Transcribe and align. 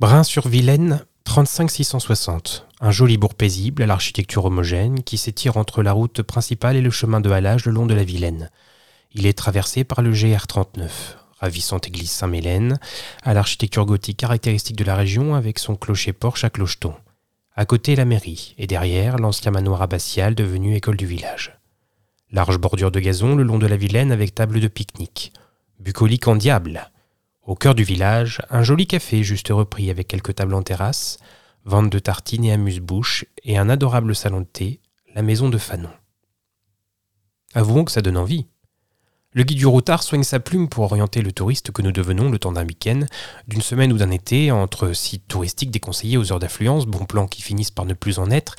Brun-sur-Vilaine, 0.00 1.06
35660. 1.22 2.66
Un 2.80 2.90
joli 2.90 3.16
bourg 3.16 3.34
paisible 3.34 3.80
à 3.80 3.86
l'architecture 3.86 4.44
homogène 4.44 5.04
qui 5.04 5.16
s'étire 5.16 5.56
entre 5.56 5.84
la 5.84 5.92
route 5.92 6.20
principale 6.22 6.74
et 6.74 6.80
le 6.80 6.90
chemin 6.90 7.20
de 7.20 7.30
halage 7.30 7.64
le 7.64 7.70
long 7.70 7.86
de 7.86 7.94
la 7.94 8.02
Vilaine. 8.02 8.50
Il 9.12 9.24
est 9.24 9.38
traversé 9.38 9.84
par 9.84 10.02
le 10.02 10.12
GR39, 10.12 10.88
ravissante 11.38 11.86
église 11.86 12.10
Saint-Mélène, 12.10 12.80
à 13.22 13.34
l'architecture 13.34 13.86
gothique 13.86 14.16
caractéristique 14.16 14.76
de 14.76 14.82
la 14.82 14.96
région 14.96 15.36
avec 15.36 15.60
son 15.60 15.76
clocher-porche 15.76 16.42
à 16.42 16.50
clocheton. 16.50 16.94
À 17.54 17.64
côté, 17.64 17.94
la 17.94 18.04
mairie, 18.04 18.56
et 18.58 18.66
derrière, 18.66 19.18
l'ancien 19.18 19.52
manoir 19.52 19.80
abbatial 19.80 20.34
devenu 20.34 20.74
école 20.74 20.96
du 20.96 21.06
village. 21.06 21.56
Large 22.32 22.58
bordure 22.58 22.90
de 22.90 22.98
gazon 22.98 23.36
le 23.36 23.44
long 23.44 23.58
de 23.58 23.68
la 23.68 23.76
Vilaine 23.76 24.10
avec 24.10 24.34
table 24.34 24.58
de 24.58 24.66
pique-nique. 24.66 25.32
Bucolique 25.78 26.26
en 26.26 26.34
diable. 26.34 26.90
Au 27.46 27.54
cœur 27.54 27.74
du 27.74 27.84
village, 27.84 28.40
un 28.48 28.62
joli 28.62 28.86
café 28.86 29.22
juste 29.22 29.48
repris 29.50 29.90
avec 29.90 30.08
quelques 30.08 30.36
tables 30.36 30.54
en 30.54 30.62
terrasse, 30.62 31.18
vente 31.64 31.90
de 31.90 31.98
tartines 31.98 32.44
et 32.44 32.52
amuse-bouche, 32.52 33.26
et 33.42 33.58
un 33.58 33.68
adorable 33.68 34.14
salon 34.16 34.40
de 34.40 34.46
thé, 34.46 34.80
la 35.14 35.20
maison 35.20 35.50
de 35.50 35.58
Fanon. 35.58 35.90
Avouons 37.52 37.84
que 37.84 37.92
ça 37.92 38.00
donne 38.00 38.16
envie. 38.16 38.46
Le 39.36 39.42
guide 39.42 39.58
du 39.58 39.66
routard 39.66 40.04
soigne 40.04 40.22
sa 40.22 40.38
plume 40.38 40.68
pour 40.68 40.84
orienter 40.84 41.20
le 41.20 41.32
touriste 41.32 41.72
que 41.72 41.82
nous 41.82 41.90
devenons 41.90 42.30
le 42.30 42.38
temps 42.38 42.52
d'un 42.52 42.64
week-end, 42.64 43.00
d'une 43.48 43.62
semaine 43.62 43.92
ou 43.92 43.98
d'un 43.98 44.12
été, 44.12 44.52
entre 44.52 44.92
sites 44.92 45.26
touristiques 45.26 45.72
déconseillés 45.72 46.16
aux 46.16 46.30
heures 46.30 46.38
d'affluence, 46.38 46.86
bons 46.86 47.04
plans 47.04 47.26
qui 47.26 47.42
finissent 47.42 47.72
par 47.72 47.84
ne 47.84 47.94
plus 47.94 48.20
en 48.20 48.30
être, 48.30 48.54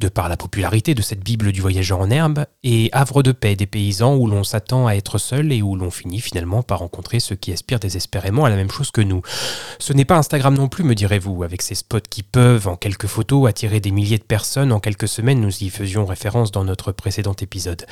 de 0.00 0.08
par 0.08 0.28
la 0.28 0.36
popularité 0.36 0.96
de 0.96 1.02
cette 1.02 1.22
Bible 1.22 1.52
du 1.52 1.60
voyageur 1.60 2.00
en 2.00 2.10
herbe, 2.10 2.46
et 2.64 2.88
havre 2.90 3.22
de 3.22 3.30
paix 3.30 3.54
des 3.54 3.66
paysans 3.66 4.16
où 4.16 4.26
l'on 4.26 4.42
s'attend 4.42 4.88
à 4.88 4.94
être 4.94 5.18
seul 5.18 5.52
et 5.52 5.62
où 5.62 5.76
l'on 5.76 5.92
finit 5.92 6.20
finalement 6.20 6.64
par 6.64 6.80
rencontrer 6.80 7.20
ceux 7.20 7.36
qui 7.36 7.52
aspirent 7.52 7.78
désespérément 7.78 8.44
à 8.44 8.50
la 8.50 8.56
même 8.56 8.72
chose 8.72 8.90
que 8.90 9.02
nous. 9.02 9.22
Ce 9.78 9.92
n'est 9.92 10.04
pas 10.04 10.16
Instagram 10.16 10.54
non 10.54 10.66
plus, 10.66 10.82
me 10.82 10.96
direz-vous, 10.96 11.44
avec 11.44 11.62
ces 11.62 11.76
spots 11.76 12.00
qui 12.10 12.24
peuvent, 12.24 12.66
en 12.66 12.74
quelques 12.74 13.06
photos, 13.06 13.48
attirer 13.48 13.78
des 13.78 13.92
milliers 13.92 14.18
de 14.18 14.24
personnes 14.24 14.72
en 14.72 14.80
quelques 14.80 15.06
semaines, 15.06 15.40
nous 15.40 15.62
y 15.62 15.70
faisions 15.70 16.06
référence 16.06 16.50
dans 16.50 16.64
notre 16.64 16.90
précédent 16.90 17.36
épisode. 17.40 17.86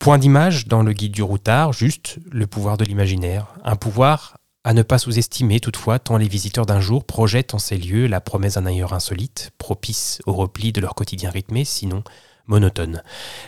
Point 0.00 0.18
d'image 0.18 0.66
dans 0.66 0.82
le 0.82 0.92
guide 0.92 1.12
du 1.12 1.22
routard, 1.22 1.59
juste 1.68 2.18
le 2.30 2.46
pouvoir 2.46 2.76
de 2.76 2.84
l'imaginaire. 2.84 3.46
Un 3.64 3.76
pouvoir 3.76 4.36
à 4.64 4.74
ne 4.74 4.82
pas 4.82 4.98
sous-estimer 4.98 5.60
toutefois, 5.60 5.98
tant 5.98 6.16
les 6.16 6.28
visiteurs 6.28 6.66
d'un 6.66 6.80
jour 6.80 7.04
projettent 7.04 7.54
en 7.54 7.58
ces 7.58 7.78
lieux 7.78 8.06
la 8.06 8.20
promesse 8.20 8.54
d'un 8.54 8.66
ailleurs 8.66 8.92
insolite, 8.92 9.50
propice 9.58 10.20
au 10.26 10.32
repli 10.32 10.72
de 10.72 10.80
leur 10.80 10.94
quotidien 10.94 11.30
rythmé, 11.30 11.64
sinon 11.64 12.02
monotone. 12.46 13.02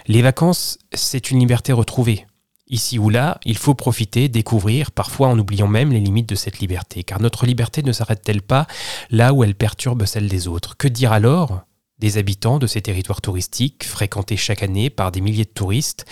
Les 0.07 0.23
vacances, 0.23 0.79
c'est 0.95 1.31
une 1.31 1.41
liberté 1.41 1.73
retrouvée. 1.73 2.27
Ici 2.69 2.99
ou 2.99 3.11
là, 3.11 3.39
il 3.45 3.59
faut 3.59 3.75
profiter, 3.75 4.29
découvrir, 4.29 4.93
parfois 4.93 5.29
en 5.29 5.39
oubliant 5.39 5.69
même 5.69 5.93
les 5.93 6.01
limites 6.01 6.29
de 6.29 6.35
cette 6.35 6.61
liberté, 6.61 7.03
car 7.03 7.21
notre 7.21 7.45
liberté 7.45 7.83
ne 7.83 7.93
s'arrête-t-elle 7.93 8.41
pas 8.41 8.67
là 9.11 9.35
où 9.35 9.45
elle 9.45 9.55
perturbe 9.55 10.07
celle 10.07 10.29
des 10.29 10.49
autres? 10.49 10.77
Que 10.77 10.89
dire 10.89 11.13
alors? 11.13 11.65
Des 12.03 12.19
habitants 12.19 12.59
de 12.59 12.67
ces 12.67 12.83
territoires 12.83 13.21
touristiques, 13.21 13.85
fréquentés 13.85 14.37
chaque 14.37 14.65
année 14.65 14.91
par 14.91 15.13
des 15.13 15.21
milliers 15.21 15.45
de 15.45 15.51
touristes, 15.51 16.05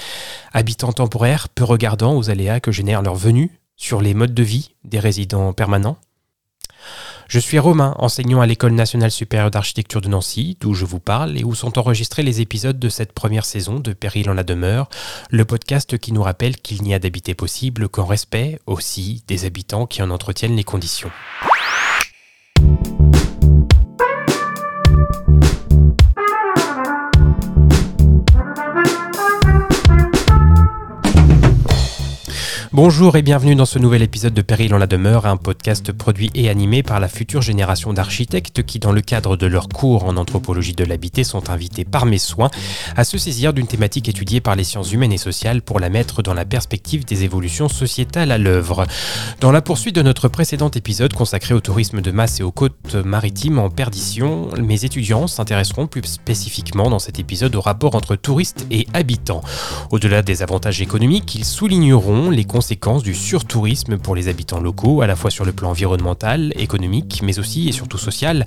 habitants 0.52 0.92
temporaires 0.92 1.48
peu 1.48 1.64
regardants 1.64 2.16
aux 2.16 2.30
aléas 2.30 2.60
que 2.60 2.70
génère 2.70 3.02
leur 3.02 3.16
venue 3.16 3.58
sur 3.76 4.00
les 4.00 4.14
modes 4.14 4.32
de 4.32 4.42
vie 4.44 4.76
des 4.84 5.00
résidents 5.00 5.52
permanents. 5.52 5.98
Je 7.26 7.40
suis 7.40 7.58
Romain, 7.58 7.96
enseignant 7.98 8.40
à 8.40 8.46
l'École 8.46 8.72
nationale 8.72 9.10
supérieure 9.10 9.50
d'architecture 9.50 10.00
de 10.00 10.08
Nancy, 10.08 10.56
d'où 10.60 10.74
je 10.74 10.84
vous 10.84 11.00
parle 11.00 11.36
et 11.36 11.42
où 11.42 11.56
sont 11.56 11.76
enregistrés 11.76 12.22
les 12.22 12.40
épisodes 12.40 12.78
de 12.78 12.88
cette 12.88 13.12
première 13.12 13.44
saison 13.44 13.80
de 13.80 13.92
Péril 13.92 14.30
en 14.30 14.34
la 14.34 14.44
demeure, 14.44 14.88
le 15.30 15.44
podcast 15.44 15.98
qui 15.98 16.12
nous 16.12 16.22
rappelle 16.22 16.56
qu'il 16.56 16.82
n'y 16.82 16.94
a 16.94 17.00
d'habiter 17.00 17.34
possible 17.34 17.88
qu'en 17.88 18.06
respect 18.06 18.60
aussi 18.66 19.24
des 19.26 19.44
habitants 19.44 19.86
qui 19.86 20.02
en 20.02 20.10
entretiennent 20.10 20.56
les 20.56 20.64
conditions. 20.64 21.10
Bonjour 32.72 33.16
et 33.16 33.22
bienvenue 33.22 33.56
dans 33.56 33.64
ce 33.64 33.80
nouvel 33.80 34.00
épisode 34.00 34.32
de 34.32 34.42
Péril 34.42 34.72
en 34.72 34.78
la 34.78 34.86
demeure, 34.86 35.26
un 35.26 35.36
podcast 35.36 35.90
produit 35.90 36.30
et 36.36 36.48
animé 36.48 36.84
par 36.84 37.00
la 37.00 37.08
future 37.08 37.42
génération 37.42 37.92
d'architectes 37.92 38.62
qui, 38.62 38.78
dans 38.78 38.92
le 38.92 39.00
cadre 39.00 39.36
de 39.36 39.48
leur 39.48 39.68
cours 39.68 40.04
en 40.04 40.16
anthropologie 40.16 40.74
de 40.74 40.84
l'habité, 40.84 41.24
sont 41.24 41.50
invités 41.50 41.84
par 41.84 42.06
mes 42.06 42.18
soins 42.18 42.48
à 42.96 43.02
se 43.02 43.18
saisir 43.18 43.52
d'une 43.52 43.66
thématique 43.66 44.08
étudiée 44.08 44.40
par 44.40 44.54
les 44.54 44.62
sciences 44.62 44.92
humaines 44.92 45.12
et 45.12 45.18
sociales 45.18 45.62
pour 45.62 45.80
la 45.80 45.88
mettre 45.88 46.22
dans 46.22 46.32
la 46.32 46.44
perspective 46.44 47.04
des 47.04 47.24
évolutions 47.24 47.68
sociétales 47.68 48.30
à 48.30 48.38
l'œuvre. 48.38 48.86
Dans 49.40 49.50
la 49.50 49.62
poursuite 49.62 49.96
de 49.96 50.02
notre 50.02 50.28
précédent 50.28 50.70
épisode 50.70 51.12
consacré 51.12 51.54
au 51.54 51.60
tourisme 51.60 52.00
de 52.00 52.12
masse 52.12 52.38
et 52.38 52.44
aux 52.44 52.52
côtes 52.52 52.94
maritimes 52.94 53.58
en 53.58 53.68
perdition, 53.68 54.48
mes 54.62 54.84
étudiants 54.84 55.26
s'intéresseront 55.26 55.88
plus 55.88 56.04
spécifiquement 56.04 56.88
dans 56.88 57.00
cet 57.00 57.18
épisode 57.18 57.56
au 57.56 57.60
rapport 57.60 57.96
entre 57.96 58.14
touristes 58.14 58.64
et 58.70 58.86
habitants. 58.94 59.42
Au-delà 59.90 60.22
des 60.22 60.44
avantages 60.44 60.80
économiques, 60.80 61.34
ils 61.34 61.44
souligneront 61.44 62.30
les 62.30 62.44
du 63.02 63.14
surtourisme 63.14 63.96
pour 63.96 64.14
les 64.14 64.28
habitants 64.28 64.60
locaux, 64.60 65.02
à 65.02 65.06
la 65.06 65.16
fois 65.16 65.30
sur 65.30 65.44
le 65.44 65.52
plan 65.52 65.70
environnemental, 65.70 66.52
économique, 66.56 67.20
mais 67.22 67.38
aussi 67.38 67.68
et 67.68 67.72
surtout 67.72 67.98
social, 67.98 68.44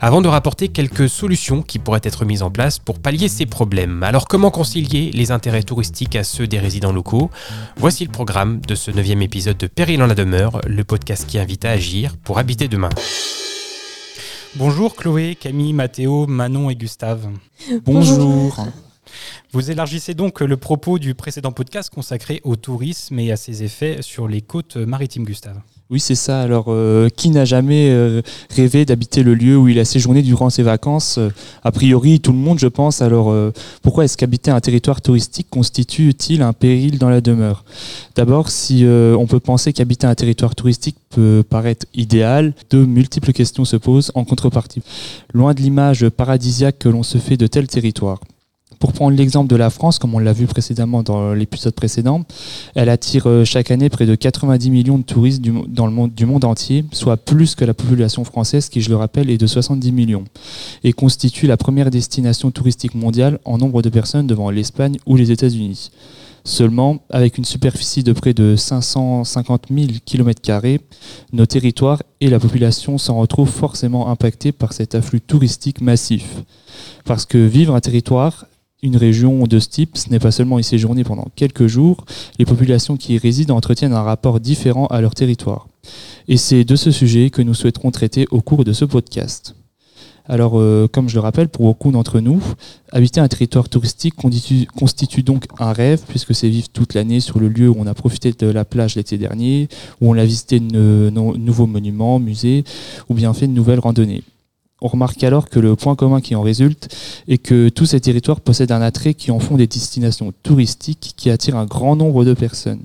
avant 0.00 0.22
de 0.22 0.28
rapporter 0.28 0.68
quelques 0.68 1.08
solutions 1.08 1.62
qui 1.62 1.78
pourraient 1.78 2.00
être 2.02 2.24
mises 2.24 2.42
en 2.42 2.50
place 2.50 2.78
pour 2.78 2.98
pallier 2.98 3.28
ces 3.28 3.46
problèmes. 3.46 4.02
Alors 4.02 4.26
comment 4.26 4.50
concilier 4.50 5.10
les 5.12 5.30
intérêts 5.30 5.62
touristiques 5.62 6.16
à 6.16 6.24
ceux 6.24 6.46
des 6.46 6.58
résidents 6.58 6.92
locaux? 6.92 7.30
Voici 7.76 8.04
le 8.04 8.10
programme 8.10 8.60
de 8.66 8.74
ce 8.74 8.90
neuvième 8.90 9.22
épisode 9.22 9.58
de 9.58 9.66
Péril 9.66 10.02
en 10.02 10.06
la 10.06 10.14
demeure, 10.14 10.60
le 10.66 10.84
podcast 10.84 11.26
qui 11.26 11.38
invite 11.38 11.64
à 11.64 11.70
agir 11.70 12.16
pour 12.16 12.38
habiter 12.38 12.68
demain. 12.68 12.90
Bonjour 14.56 14.94
Chloé, 14.96 15.36
Camille, 15.38 15.72
Mathéo, 15.72 16.26
Manon 16.26 16.70
et 16.70 16.76
Gustave. 16.76 17.28
Bonjour. 17.84 18.66
Vous 19.52 19.70
élargissez 19.70 20.14
donc 20.14 20.40
le 20.40 20.56
propos 20.56 20.98
du 20.98 21.14
précédent 21.14 21.52
podcast 21.52 21.90
consacré 21.94 22.40
au 22.44 22.56
tourisme 22.56 23.18
et 23.18 23.32
à 23.32 23.36
ses 23.36 23.62
effets 23.62 23.98
sur 24.00 24.28
les 24.28 24.40
côtes 24.40 24.76
maritimes, 24.76 25.24
Gustave. 25.24 25.60
Oui, 25.92 26.00
c'est 26.00 26.14
ça. 26.14 26.40
Alors, 26.40 26.66
euh, 26.68 27.10
qui 27.10 27.28
n'a 27.28 27.44
jamais 27.44 27.90
euh, 27.90 28.22
rêvé 28.48 28.86
d'habiter 28.86 29.22
le 29.22 29.34
lieu 29.34 29.58
où 29.58 29.68
il 29.68 29.78
a 29.78 29.84
séjourné 29.84 30.22
durant 30.22 30.48
ses 30.48 30.62
vacances? 30.62 31.18
Euh, 31.18 31.28
A 31.64 31.70
priori, 31.70 32.18
tout 32.18 32.32
le 32.32 32.38
monde, 32.38 32.58
je 32.58 32.66
pense. 32.66 33.02
Alors, 33.02 33.34
pourquoi 33.82 34.04
est-ce 34.04 34.16
qu'habiter 34.16 34.50
un 34.50 34.60
territoire 34.60 35.02
touristique 35.02 35.48
constitue-t-il 35.50 36.40
un 36.40 36.54
péril 36.54 36.98
dans 36.98 37.10
la 37.10 37.20
demeure? 37.20 37.64
D'abord, 38.16 38.48
si 38.48 38.84
on 38.86 39.26
peut 39.26 39.40
penser 39.40 39.72
qu'habiter 39.72 40.06
un 40.06 40.14
territoire 40.14 40.54
touristique 40.54 40.96
peut 41.10 41.44
paraître 41.48 41.86
idéal, 41.94 42.54
de 42.70 42.84
multiples 42.84 43.32
questions 43.32 43.64
se 43.64 43.76
posent 43.76 44.12
en 44.14 44.24
contrepartie. 44.24 44.82
Loin 45.34 45.52
de 45.52 45.60
l'image 45.60 46.08
paradisiaque 46.08 46.78
que 46.78 46.88
l'on 46.88 47.02
se 47.02 47.18
fait 47.18 47.36
de 47.36 47.46
tels 47.46 47.68
territoires. 47.68 48.20
Pour 48.82 48.92
prendre 48.92 49.16
l'exemple 49.16 49.48
de 49.48 49.54
la 49.54 49.70
France, 49.70 50.00
comme 50.00 50.12
on 50.12 50.18
l'a 50.18 50.32
vu 50.32 50.46
précédemment 50.46 51.04
dans 51.04 51.34
l'épisode 51.34 51.72
précédent, 51.72 52.24
elle 52.74 52.88
attire 52.88 53.28
euh, 53.28 53.44
chaque 53.44 53.70
année 53.70 53.88
près 53.88 54.06
de 54.06 54.16
90 54.16 54.70
millions 54.70 54.98
de 54.98 55.04
touristes 55.04 55.40
du, 55.40 55.52
dans 55.68 55.86
le 55.86 55.92
monde, 55.92 56.12
du 56.12 56.26
monde 56.26 56.44
entier, 56.44 56.84
soit 56.90 57.16
plus 57.16 57.54
que 57.54 57.64
la 57.64 57.74
population 57.74 58.24
française 58.24 58.68
qui, 58.68 58.80
je 58.80 58.90
le 58.90 58.96
rappelle, 58.96 59.30
est 59.30 59.38
de 59.38 59.46
70 59.46 59.92
millions, 59.92 60.24
et 60.82 60.92
constitue 60.92 61.46
la 61.46 61.56
première 61.56 61.90
destination 61.92 62.50
touristique 62.50 62.96
mondiale 62.96 63.38
en 63.44 63.56
nombre 63.56 63.82
de 63.82 63.88
personnes 63.88 64.26
devant 64.26 64.50
l'Espagne 64.50 64.96
ou 65.06 65.14
les 65.14 65.30
États-Unis. 65.30 65.92
Seulement, 66.44 67.04
avec 67.08 67.38
une 67.38 67.44
superficie 67.44 68.02
de 68.02 68.12
près 68.12 68.34
de 68.34 68.56
550 68.56 69.66
000 69.72 69.86
km, 70.04 70.40
nos 71.32 71.46
territoires 71.46 72.02
et 72.20 72.28
la 72.28 72.40
population 72.40 72.98
s'en 72.98 73.20
retrouvent 73.20 73.48
forcément 73.48 74.08
impactés 74.08 74.50
par 74.50 74.72
cet 74.72 74.96
afflux 74.96 75.20
touristique 75.20 75.80
massif. 75.80 76.42
Parce 77.04 77.26
que 77.26 77.38
vivre 77.38 77.76
un 77.76 77.80
territoire, 77.80 78.46
une 78.82 78.96
région 78.96 79.44
de 79.46 79.58
ce 79.58 79.68
type, 79.68 79.96
ce 79.96 80.10
n'est 80.10 80.18
pas 80.18 80.32
seulement 80.32 80.58
y 80.58 80.64
séjourner 80.64 81.04
pendant 81.04 81.28
quelques 81.36 81.68
jours, 81.68 82.04
les 82.38 82.44
populations 82.44 82.96
qui 82.96 83.14
y 83.14 83.18
résident 83.18 83.56
entretiennent 83.56 83.92
un 83.92 84.02
rapport 84.02 84.40
différent 84.40 84.86
à 84.86 85.00
leur 85.00 85.14
territoire. 85.14 85.68
Et 86.28 86.36
c'est 86.36 86.64
de 86.64 86.76
ce 86.76 86.90
sujet 86.90 87.30
que 87.30 87.42
nous 87.42 87.54
souhaiterons 87.54 87.92
traiter 87.92 88.26
au 88.30 88.40
cours 88.40 88.64
de 88.64 88.72
ce 88.72 88.84
podcast. 88.84 89.54
Alors, 90.26 90.58
euh, 90.58 90.88
comme 90.90 91.08
je 91.08 91.14
le 91.14 91.20
rappelle, 91.20 91.48
pour 91.48 91.64
beaucoup 91.64 91.90
d'entre 91.90 92.20
nous, 92.20 92.40
habiter 92.92 93.20
un 93.20 93.26
territoire 93.26 93.68
touristique 93.68 94.14
constitue, 94.14 95.22
donc 95.22 95.46
un 95.58 95.72
rêve, 95.72 96.02
puisque 96.06 96.34
c'est 96.34 96.48
vivre 96.48 96.68
toute 96.72 96.94
l'année 96.94 97.18
sur 97.18 97.40
le 97.40 97.48
lieu 97.48 97.68
où 97.68 97.76
on 97.76 97.86
a 97.86 97.94
profité 97.94 98.32
de 98.32 98.46
la 98.46 98.64
plage 98.64 98.94
l'été 98.94 99.18
dernier, 99.18 99.68
où 100.00 100.10
on 100.10 100.16
a 100.16 100.24
visité 100.24 100.60
de 100.60 101.10
nouveaux 101.10 101.66
monuments, 101.66 102.20
musées, 102.20 102.62
ou 103.08 103.14
bien 103.14 103.34
fait 103.34 103.48
de 103.48 103.52
nouvelles 103.52 103.80
randonnées. 103.80 104.22
On 104.84 104.88
remarque 104.88 105.22
alors 105.22 105.48
que 105.48 105.60
le 105.60 105.76
point 105.76 105.94
commun 105.94 106.20
qui 106.20 106.34
en 106.34 106.42
résulte 106.42 106.92
est 107.28 107.38
que 107.38 107.68
tous 107.68 107.86
ces 107.86 108.00
territoires 108.00 108.40
possèdent 108.40 108.72
un 108.72 108.82
attrait 108.82 109.14
qui 109.14 109.30
en 109.30 109.38
font 109.38 109.56
des 109.56 109.68
destinations 109.68 110.32
touristiques 110.42 111.14
qui 111.16 111.30
attirent 111.30 111.56
un 111.56 111.66
grand 111.66 111.94
nombre 111.94 112.24
de 112.24 112.34
personnes. 112.34 112.82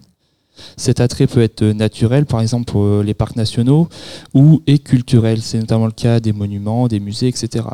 Cet 0.75 0.99
attrait 0.99 1.25
peut 1.25 1.41
être 1.41 1.63
naturel, 1.63 2.27
par 2.27 2.41
exemple 2.41 2.71
pour 2.71 3.01
les 3.01 3.15
parcs 3.15 3.35
nationaux, 3.35 3.89
ou 4.35 4.61
est 4.67 4.77
culturel, 4.77 5.41
c'est 5.41 5.57
notamment 5.57 5.87
le 5.87 5.91
cas 5.91 6.19
des 6.19 6.33
monuments, 6.33 6.87
des 6.87 6.99
musées, 6.99 7.29
etc. 7.29 7.65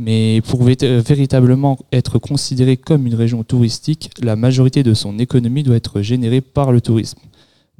Mais 0.00 0.40
pour 0.48 0.64
véritablement 0.64 1.78
être 1.92 2.18
considéré 2.18 2.76
comme 2.76 3.06
une 3.06 3.14
région 3.14 3.44
touristique, 3.44 4.10
la 4.20 4.34
majorité 4.34 4.82
de 4.82 4.92
son 4.92 5.20
économie 5.20 5.62
doit 5.62 5.76
être 5.76 6.02
générée 6.02 6.40
par 6.40 6.72
le 6.72 6.80
tourisme. 6.80 7.20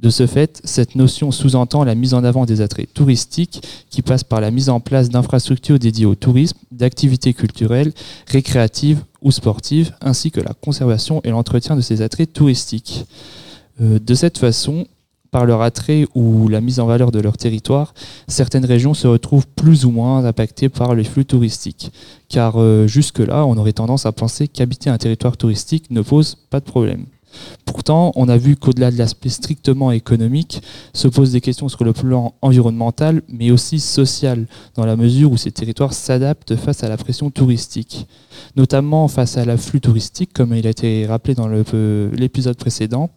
De 0.03 0.09
ce 0.09 0.27
fait, 0.27 0.59
cette 0.65 0.95
notion 0.95 1.31
sous-entend 1.31 1.85
la 1.85 1.95
mise 1.95 2.13
en 2.13 2.25
avant 2.25 2.45
des 2.45 2.59
attraits 2.59 2.93
touristiques 2.93 3.65
qui 3.89 4.01
passent 4.01 4.25
par 4.25 4.41
la 4.41 4.51
mise 4.51 4.67
en 4.67 4.81
place 4.81 5.07
d'infrastructures 5.07 5.79
dédiées 5.79 6.05
au 6.05 6.13
tourisme, 6.13 6.57
d'activités 6.73 7.33
culturelles, 7.33 7.93
récréatives 8.27 9.01
ou 9.21 9.31
sportives, 9.31 9.93
ainsi 10.01 10.29
que 10.29 10.41
la 10.41 10.53
conservation 10.53 11.21
et 11.23 11.29
l'entretien 11.29 11.77
de 11.77 11.81
ces 11.81 12.01
attraits 12.01 12.33
touristiques. 12.33 13.05
Euh, 13.81 13.97
de 13.97 14.13
cette 14.13 14.37
façon, 14.37 14.87
par 15.31 15.45
leur 15.45 15.61
attrait 15.61 16.05
ou 16.15 16.49
la 16.49 16.59
mise 16.59 16.81
en 16.81 16.85
valeur 16.85 17.11
de 17.11 17.21
leur 17.21 17.37
territoire, 17.37 17.93
certaines 18.27 18.65
régions 18.65 18.93
se 18.93 19.07
retrouvent 19.07 19.47
plus 19.47 19.85
ou 19.85 19.91
moins 19.91 20.25
impactées 20.25 20.67
par 20.67 20.95
les 20.95 21.05
flux 21.05 21.23
touristiques. 21.23 21.93
Car 22.27 22.61
euh, 22.61 22.87
jusque-là, 22.87 23.45
on 23.45 23.55
aurait 23.55 23.71
tendance 23.71 24.05
à 24.05 24.11
penser 24.11 24.49
qu'habiter 24.49 24.89
un 24.89 24.97
territoire 24.97 25.37
touristique 25.37 25.91
ne 25.91 26.01
pose 26.01 26.35
pas 26.49 26.59
de 26.59 26.65
problème. 26.65 27.05
Pourtant, 27.65 28.11
on 28.15 28.29
a 28.29 28.37
vu 28.37 28.55
qu'au-delà 28.55 28.91
de 28.91 28.97
l'aspect 28.97 29.29
strictement 29.29 29.91
économique, 29.91 30.61
se 30.93 31.07
posent 31.07 31.31
des 31.31 31.41
questions 31.41 31.69
sur 31.69 31.83
le 31.83 31.93
plan 31.93 32.33
environnemental, 32.41 33.21
mais 33.27 33.51
aussi 33.51 33.79
social, 33.79 34.45
dans 34.75 34.85
la 34.85 34.95
mesure 34.95 35.31
où 35.31 35.37
ces 35.37 35.51
territoires 35.51 35.93
s'adaptent 35.93 36.55
face 36.55 36.83
à 36.83 36.89
la 36.89 36.97
pression 36.97 37.31
touristique, 37.31 38.07
notamment 38.55 39.07
face 39.07 39.37
à 39.37 39.45
l'afflux 39.45 39.81
touristique, 39.81 40.33
comme 40.33 40.53
il 40.55 40.67
a 40.67 40.71
été 40.71 41.05
rappelé 41.05 41.35
dans 41.35 41.47
l'épisode 41.47 42.57
précédent, 42.57 43.09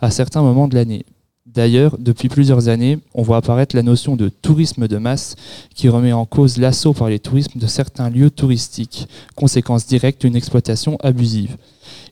à 0.00 0.10
certains 0.10 0.42
moments 0.42 0.68
de 0.68 0.74
l'année. 0.74 1.04
D'ailleurs, 1.46 1.96
depuis 1.98 2.28
plusieurs 2.28 2.68
années, 2.68 2.98
on 3.12 3.22
voit 3.22 3.38
apparaître 3.38 3.74
la 3.74 3.82
notion 3.82 4.14
de 4.14 4.28
tourisme 4.28 4.86
de 4.86 4.98
masse 4.98 5.34
qui 5.74 5.88
remet 5.88 6.12
en 6.12 6.24
cause 6.24 6.58
l'assaut 6.58 6.92
par 6.92 7.08
les 7.08 7.18
tourismes 7.18 7.58
de 7.58 7.66
certains 7.66 8.08
lieux 8.08 8.30
touristiques, 8.30 9.08
conséquence 9.34 9.86
directe 9.86 10.20
d'une 10.20 10.36
exploitation 10.36 10.96
abusive. 11.02 11.56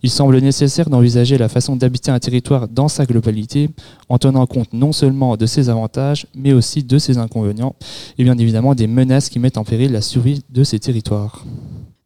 Il 0.03 0.11
semble 0.11 0.39
nécessaire 0.39 0.91
d'envisager 0.91 1.39
la 1.39 1.49
façon 1.49 1.77
d'habiter 1.77 2.11
un 2.11 2.19
territoire 2.19 2.69
dans 2.69 2.89
sa 2.89 3.07
globalité, 3.07 3.71
en 4.09 4.19
tenant 4.19 4.47
compte 4.47 4.73
non 4.73 4.93
seulement 4.93 5.37
de 5.37 5.47
ses 5.47 5.69
avantages, 5.69 6.27
mais 6.35 6.53
aussi 6.53 6.85
de 6.85 6.99
ses 6.99 7.19
inconvénients, 7.19 7.75
et 8.17 8.25
bien 8.25 8.39
évidemment 8.39 8.75
des 8.75 8.87
menaces 8.87 9.29
qui 9.29 9.39
mettent 9.39 9.59
en 9.59 9.65
péril 9.65 9.93
la 9.93 10.03
survie 10.03 10.43
de 10.51 10.65
ces 10.65 10.79
territoires. 10.79 11.45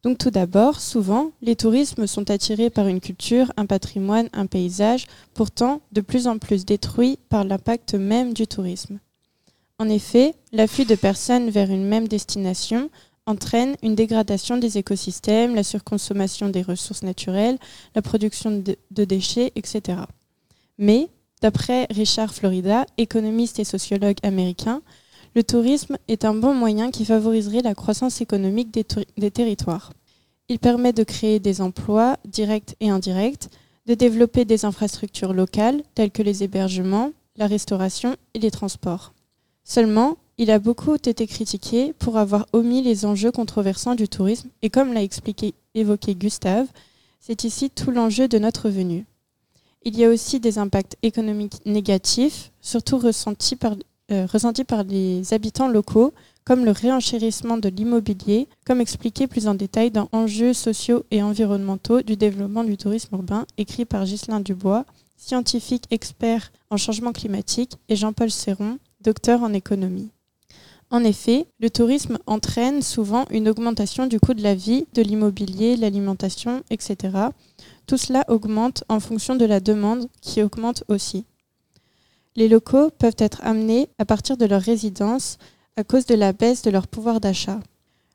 Donc 0.03 0.17
tout 0.17 0.31
d'abord, 0.31 0.81
souvent, 0.81 1.31
les 1.41 1.55
tourismes 1.55 2.07
sont 2.07 2.29
attirés 2.29 2.69
par 2.69 2.87
une 2.87 2.99
culture, 2.99 3.53
un 3.55 3.65
patrimoine, 3.65 4.27
un 4.33 4.47
paysage, 4.47 5.05
pourtant 5.33 5.81
de 5.93 6.01
plus 6.01 6.27
en 6.27 6.37
plus 6.39 6.65
détruits 6.65 7.17
par 7.29 7.45
l'impact 7.45 7.93
même 7.93 8.33
du 8.33 8.45
tourisme. 8.45 8.99
En 9.79 9.87
effet, 9.87 10.35
l'afflux 10.51 10.85
de 10.85 10.95
personnes 10.95 11.49
vers 11.49 11.71
une 11.71 11.85
même 11.85 12.07
destination 12.07 12.89
entraîne 13.25 13.75
une 13.81 13.95
dégradation 13.95 14.57
des 14.57 14.77
écosystèmes, 14.77 15.55
la 15.55 15.63
surconsommation 15.63 16.49
des 16.49 16.61
ressources 16.61 17.03
naturelles, 17.03 17.57
la 17.95 18.01
production 18.01 18.51
de, 18.51 19.03
déchets, 19.03 19.51
etc. 19.55 19.99
Mais, 20.77 21.09
d'après 21.41 21.87
Richard 21.89 22.33
Florida, 22.33 22.85
économiste 22.97 23.59
et 23.59 23.63
sociologue 23.63 24.17
américain, 24.23 24.81
le 25.35 25.43
tourisme 25.43 25.97
est 26.07 26.25
un 26.25 26.35
bon 26.35 26.53
moyen 26.53 26.91
qui 26.91 27.05
favoriserait 27.05 27.61
la 27.61 27.73
croissance 27.73 28.21
économique 28.21 28.71
des, 28.71 29.31
territoires. 29.31 29.93
Il 30.47 30.59
permet 30.59 30.93
de 30.93 31.03
créer 31.03 31.39
des 31.39 31.61
emplois 31.61 32.17
directs 32.25 32.75
et 32.79 32.89
indirects, 32.89 33.49
de 33.87 33.95
développer 33.95 34.45
des 34.45 34.65
infrastructures 34.65 35.33
locales 35.33 35.81
telles 35.95 36.11
que 36.11 36.21
les 36.21 36.43
hébergements, 36.43 37.11
la 37.35 37.47
restauration 37.47 38.15
et 38.33 38.39
les 38.39 38.51
transports. 38.51 39.13
Seulement, 39.63 40.17
il 40.37 40.51
a 40.51 40.59
beaucoup 40.59 40.95
été 40.95 41.27
critiqué 41.27 41.93
pour 41.93 42.17
avoir 42.17 42.47
omis 42.53 42.81
les 42.81 43.05
enjeux 43.05 43.31
controversants 43.31 43.95
du 43.95 44.07
tourisme 44.07 44.49
et 44.61 44.69
comme 44.69 44.93
l'a 44.93 45.01
évoqué 45.75 46.15
Gustave, 46.15 46.67
c'est 47.19 47.43
ici 47.43 47.69
tout 47.69 47.91
l'enjeu 47.91 48.27
de 48.27 48.39
notre 48.39 48.69
venue. 48.69 49.05
Il 49.83 49.97
y 49.97 50.05
a 50.05 50.09
aussi 50.09 50.39
des 50.39 50.57
impacts 50.57 50.97
économiques 51.03 51.65
négatifs, 51.65 52.51
surtout 52.61 52.97
ressentis 52.97 53.55
par 53.55 53.75
euh, 54.11 54.25
ressenti 54.25 54.65
par 54.65 54.83
les 54.83 55.33
habitants 55.33 55.69
locaux, 55.69 56.13
comme 56.43 56.65
le 56.65 56.71
réenchérissement 56.71 57.57
de 57.57 57.69
l'immobilier, 57.69 58.49
comme 58.65 58.81
expliqué 58.81 59.27
plus 59.27 59.47
en 59.47 59.55
détail 59.55 59.91
dans 59.91 60.09
Enjeux 60.11 60.53
sociaux 60.53 61.05
et 61.09 61.23
environnementaux 61.23 62.01
du 62.01 62.17
développement 62.17 62.65
du 62.65 62.75
tourisme 62.75 63.15
urbain, 63.15 63.45
écrit 63.57 63.85
par 63.85 64.03
Ghislain 64.03 64.41
Dubois, 64.41 64.85
scientifique 65.15 65.85
expert 65.89 66.51
en 66.69 66.75
changement 66.75 67.13
climatique, 67.13 67.77
et 67.87 67.95
Jean-Paul 67.95 68.29
Serron, 68.29 68.77
docteur 69.01 69.41
en 69.41 69.53
économie. 69.53 70.09
En 70.93 71.03
effet, 71.03 71.47
le 71.59 71.71
tourisme 71.71 72.19
entraîne 72.27 72.83
souvent 72.83 73.25
une 73.31 73.49
augmentation 73.49 74.05
du 74.05 74.19
coût 74.19 74.35
de 74.35 74.43
la 74.43 74.53
vie, 74.53 74.85
de 74.93 75.01
l'immobilier, 75.01 75.75
l'alimentation, 75.75 76.61
etc. 76.69 77.17
Tout 77.87 77.97
cela 77.97 78.23
augmente 78.27 78.83
en 78.89 78.99
fonction 78.99 79.35
de 79.35 79.45
la 79.45 79.59
demande 79.59 80.07
qui 80.21 80.43
augmente 80.43 80.83
aussi. 80.89 81.25
Les 82.35 82.47
locaux 82.47 82.91
peuvent 82.91 83.15
être 83.17 83.41
amenés 83.43 83.89
à 83.97 84.05
partir 84.05 84.37
de 84.37 84.45
leur 84.45 84.61
résidence 84.61 85.39
à 85.77 85.83
cause 85.83 86.05
de 86.05 86.13
la 86.13 86.31
baisse 86.31 86.61
de 86.61 86.69
leur 86.69 86.85
pouvoir 86.85 87.19
d'achat. 87.19 87.59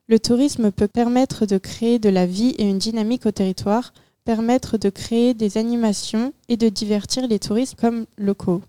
Le 0.06 0.20
tourisme 0.20 0.70
peut 0.70 0.86
permettre 0.86 1.46
de 1.46 1.58
créer 1.58 1.98
de 1.98 2.10
la 2.10 2.26
vie 2.26 2.54
et 2.58 2.62
une 2.62 2.78
dynamique 2.78 3.26
au 3.26 3.32
territoire, 3.32 3.92
permettre 4.24 4.78
de 4.78 4.88
créer 4.88 5.34
des 5.34 5.58
animations 5.58 6.32
et 6.48 6.56
de 6.56 6.68
divertir 6.68 7.26
les 7.26 7.40
touristes 7.40 7.74
comme 7.74 8.06
locaux. 8.16 8.62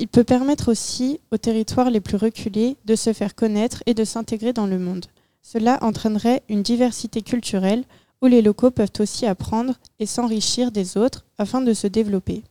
Il 0.00 0.06
peut 0.06 0.22
permettre 0.22 0.70
aussi 0.70 1.18
aux 1.32 1.38
territoires 1.38 1.90
les 1.90 2.00
plus 2.00 2.16
reculés 2.16 2.76
de 2.84 2.94
se 2.94 3.12
faire 3.12 3.34
connaître 3.34 3.82
et 3.84 3.94
de 3.94 4.04
s'intégrer 4.04 4.52
dans 4.52 4.66
le 4.66 4.78
monde. 4.78 5.06
Cela 5.42 5.82
entraînerait 5.82 6.44
une 6.48 6.62
diversité 6.62 7.20
culturelle 7.20 7.82
où 8.22 8.26
les 8.26 8.40
locaux 8.40 8.70
peuvent 8.70 8.92
aussi 9.00 9.26
apprendre 9.26 9.74
et 9.98 10.06
s'enrichir 10.06 10.70
des 10.70 10.96
autres 10.96 11.26
afin 11.36 11.60
de 11.62 11.72
se 11.72 11.88
développer. 11.88 12.44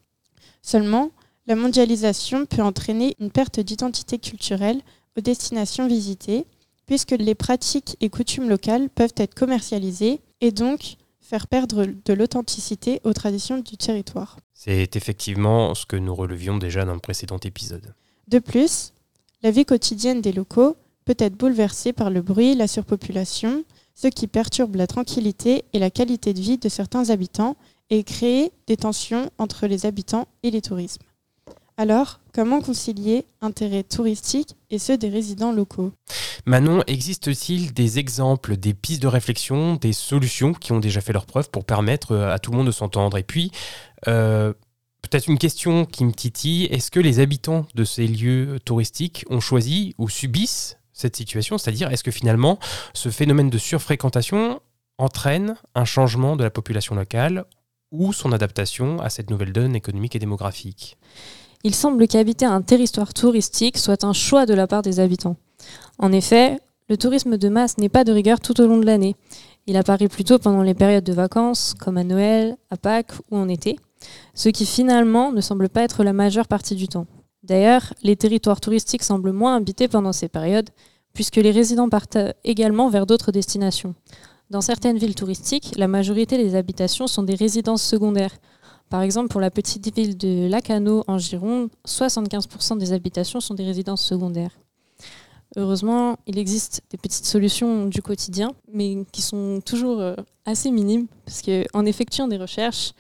Seulement, 0.62 1.12
la 1.46 1.56
mondialisation 1.56 2.46
peut 2.46 2.62
entraîner 2.62 3.16
une 3.18 3.32
perte 3.32 3.62
d'identité 3.62 4.20
culturelle 4.20 4.82
aux 5.18 5.22
destinations 5.22 5.88
visitées, 5.88 6.46
puisque 6.86 7.12
les 7.12 7.36
pratiques 7.36 7.96
et 8.02 8.10
coutumes 8.10 8.50
locales 8.50 8.90
peuvent 8.90 9.16
être 9.16 9.36
commercialisées 9.36 10.20
et 10.42 10.52
donc 10.52 10.98
faire 11.28 11.48
perdre 11.48 11.86
de 12.06 12.14
l'authenticité 12.14 13.02
aux 13.04 13.12
traditions 13.12 13.58
du 13.58 13.76
territoire. 13.76 14.38
C'est 14.54 14.96
effectivement 14.96 15.76
ce 15.76 15.86
que 15.86 15.98
nous 15.98 16.16
relevions 16.16 16.58
déjà 16.58 16.86
dans 16.86 16.94
le 16.94 17.02
précédent 17.02 17.40
épisode. 17.44 17.94
De 18.30 18.40
plus, 18.40 18.94
la 19.44 19.52
vie 19.52 19.66
quotidienne 19.66 20.22
des 20.22 20.32
locaux 20.32 20.78
peut 21.04 21.18
être 21.20 21.36
bouleversée 21.36 21.92
par 21.92 22.12
le 22.12 22.22
bruit, 22.22 22.56
la 22.56 22.68
surpopulation, 22.68 23.66
ce 23.94 24.08
qui 24.08 24.28
perturbe 24.28 24.76
la 24.76 24.88
tranquillité 24.88 25.66
et 25.74 25.80
la 25.80 25.90
qualité 25.90 26.34
de 26.34 26.40
vie 26.40 26.58
de 26.58 26.70
certains 26.70 27.10
habitants 27.10 27.58
et 27.90 28.04
crée 28.04 28.54
des 28.68 28.78
tensions 28.78 29.30
entre 29.38 29.68
les 29.68 29.86
habitants 29.86 30.28
et 30.44 30.52
les 30.52 30.62
tourismes. 30.62 31.07
Alors, 31.80 32.20
comment 32.34 32.60
concilier 32.60 33.26
intérêts 33.40 33.84
touristiques 33.84 34.56
et 34.72 34.80
ceux 34.80 34.98
des 34.98 35.10
résidents 35.10 35.52
locaux? 35.52 35.92
Manon, 36.48 36.82
existe-t-il 36.88 37.72
des 37.72 38.00
exemples, 38.00 38.58
des 38.58 38.74
pistes 38.74 39.04
de 39.04 39.08
réflexion, 39.08 39.76
des 39.76 39.94
solutions 39.94 40.54
qui 40.54 40.72
ont 40.72 40.80
déjà 40.80 41.02
fait 41.02 41.14
leur 41.14 41.28
preuve 41.28 41.52
pour 41.52 41.66
permettre 41.66 42.14
euh, 42.14 42.34
à 42.34 42.40
tout 42.40 42.50
le 42.50 42.58
monde 42.58 42.66
de 42.66 42.72
s'entendre? 42.72 43.16
Et 43.20 43.24
puis, 43.24 43.52
euh, 44.08 44.54
peut-être 45.04 45.28
une 45.28 45.38
question 45.38 45.86
qui 45.86 46.04
me 46.04 46.14
titille, 46.14 46.66
est-ce 46.66 46.90
que 46.90 47.00
les 47.00 47.20
habitants 47.20 47.68
de 47.76 47.84
ces 47.84 48.08
lieux 48.08 48.58
touristiques 48.66 49.24
ont 49.30 49.40
choisi 49.40 49.94
ou 50.00 50.10
subissent 50.10 50.80
cette 50.94 51.16
situation? 51.16 51.60
C'est-à-dire, 51.60 51.92
est-ce 51.92 52.04
que 52.04 52.10
finalement, 52.10 52.58
ce 52.96 53.10
phénomène 53.10 53.52
de 53.52 53.58
surfréquentation 53.60 54.62
entraîne 54.98 55.58
un 55.76 55.86
changement 55.86 56.38
de 56.38 56.44
la 56.44 56.50
population 56.50 56.96
locale 56.96 57.46
ou 57.92 58.14
son 58.14 58.32
adaptation 58.32 59.00
à 59.00 59.12
cette 59.12 59.30
nouvelle 59.30 59.54
donne 59.54 59.76
économique 59.76 60.16
et 60.16 60.20
démographique? 60.20 60.98
Il 61.64 61.76
semble 61.76 62.08
qu'habiter 62.08 62.46
un 62.46 62.62
territoire 62.62 63.14
touristique 63.14 63.78
soit 63.78 64.04
un 64.04 64.14
choix 64.14 64.46
de 64.46 64.54
la 64.54 64.68
part 64.68 64.82
des 64.82 65.00
habitants. 65.00 65.36
En 65.98 66.12
effet, 66.12 66.60
le 66.90 66.98
tourisme 66.98 67.38
de 67.38 67.50
masse 67.50 67.78
n'est 67.78 67.90
pas 67.90 68.04
de 68.04 68.12
rigueur 68.12 68.40
tout 68.40 68.60
au 68.62 68.68
long 68.68 68.78
de 68.78 68.86
l'année. 68.86 69.16
Il 69.66 69.76
apparaît 69.76 70.08
plutôt 70.08 70.40
pendant 70.40 70.62
les 70.62 70.74
périodes 70.74 71.04
de 71.04 71.14
vacances, 71.14 71.74
comme 71.78 71.98
à 71.98 72.04
Noël, 72.04 72.56
à 72.70 72.78
Pâques 72.78 73.14
ou 73.32 73.38
en 73.38 73.50
été, 73.50 73.78
ce 74.34 74.50
qui 74.50 74.66
finalement 74.66 75.32
ne 75.32 75.42
semble 75.42 75.68
pas 75.68 75.82
être 75.82 76.04
la 76.04 76.14
majeure 76.14 76.48
partie 76.48 76.76
du 76.76 76.88
temps. 76.88 77.08
D'ailleurs, 77.44 77.94
les 78.04 78.16
territoires 78.16 78.62
touristiques 78.62 79.04
semblent 79.04 79.32
moins 79.32 79.56
habités 79.58 79.88
pendant 79.88 80.14
ces 80.14 80.30
périodes, 80.30 80.70
puisque 81.14 81.38
les 81.38 81.52
résidents 81.52 81.90
partent 81.90 82.18
également 82.44 82.90
vers 82.90 83.06
d'autres 83.06 83.32
destinations. 83.32 83.96
Dans 84.50 84.62
certaines 84.62 84.98
villes 84.98 85.16
touristiques, 85.16 85.74
la 85.76 85.90
majorité 85.90 86.38
des 86.38 86.56
habitations 86.56 87.08
sont 87.08 87.24
des 87.24 87.36
résidences 87.36 87.84
secondaires, 87.84 88.38
par 88.90 89.02
exemple, 89.02 89.30
pour 89.30 89.42
la 89.42 89.52
petite 89.52 89.94
ville 89.94 90.18
de 90.18 90.48
Lacano 90.48 91.04
en 91.08 91.18
Gironde, 91.18 91.70
75% 91.86 92.78
des 92.78 92.94
habitations 92.94 93.40
sont 93.40 93.54
des 93.54 93.66
résidences 93.66 94.02
secondaires. 94.02 94.52
Heureusement, 95.56 96.18
il 96.28 96.38
existe 96.38 96.82
des 96.90 96.98
petites 96.98 97.26
solutions 97.26 97.88
du 97.88 98.02
quotidien, 98.02 98.52
mais 98.72 99.06
qui 99.12 99.22
sont 99.22 99.62
toujours 99.66 100.00
euh, 100.00 100.16
assez 100.46 100.72
minimes, 100.72 101.08
parce 101.26 101.42
qu'en 101.42 101.86
effectuant 101.86 102.28
des 102.28 102.38
recherches, 102.38 102.94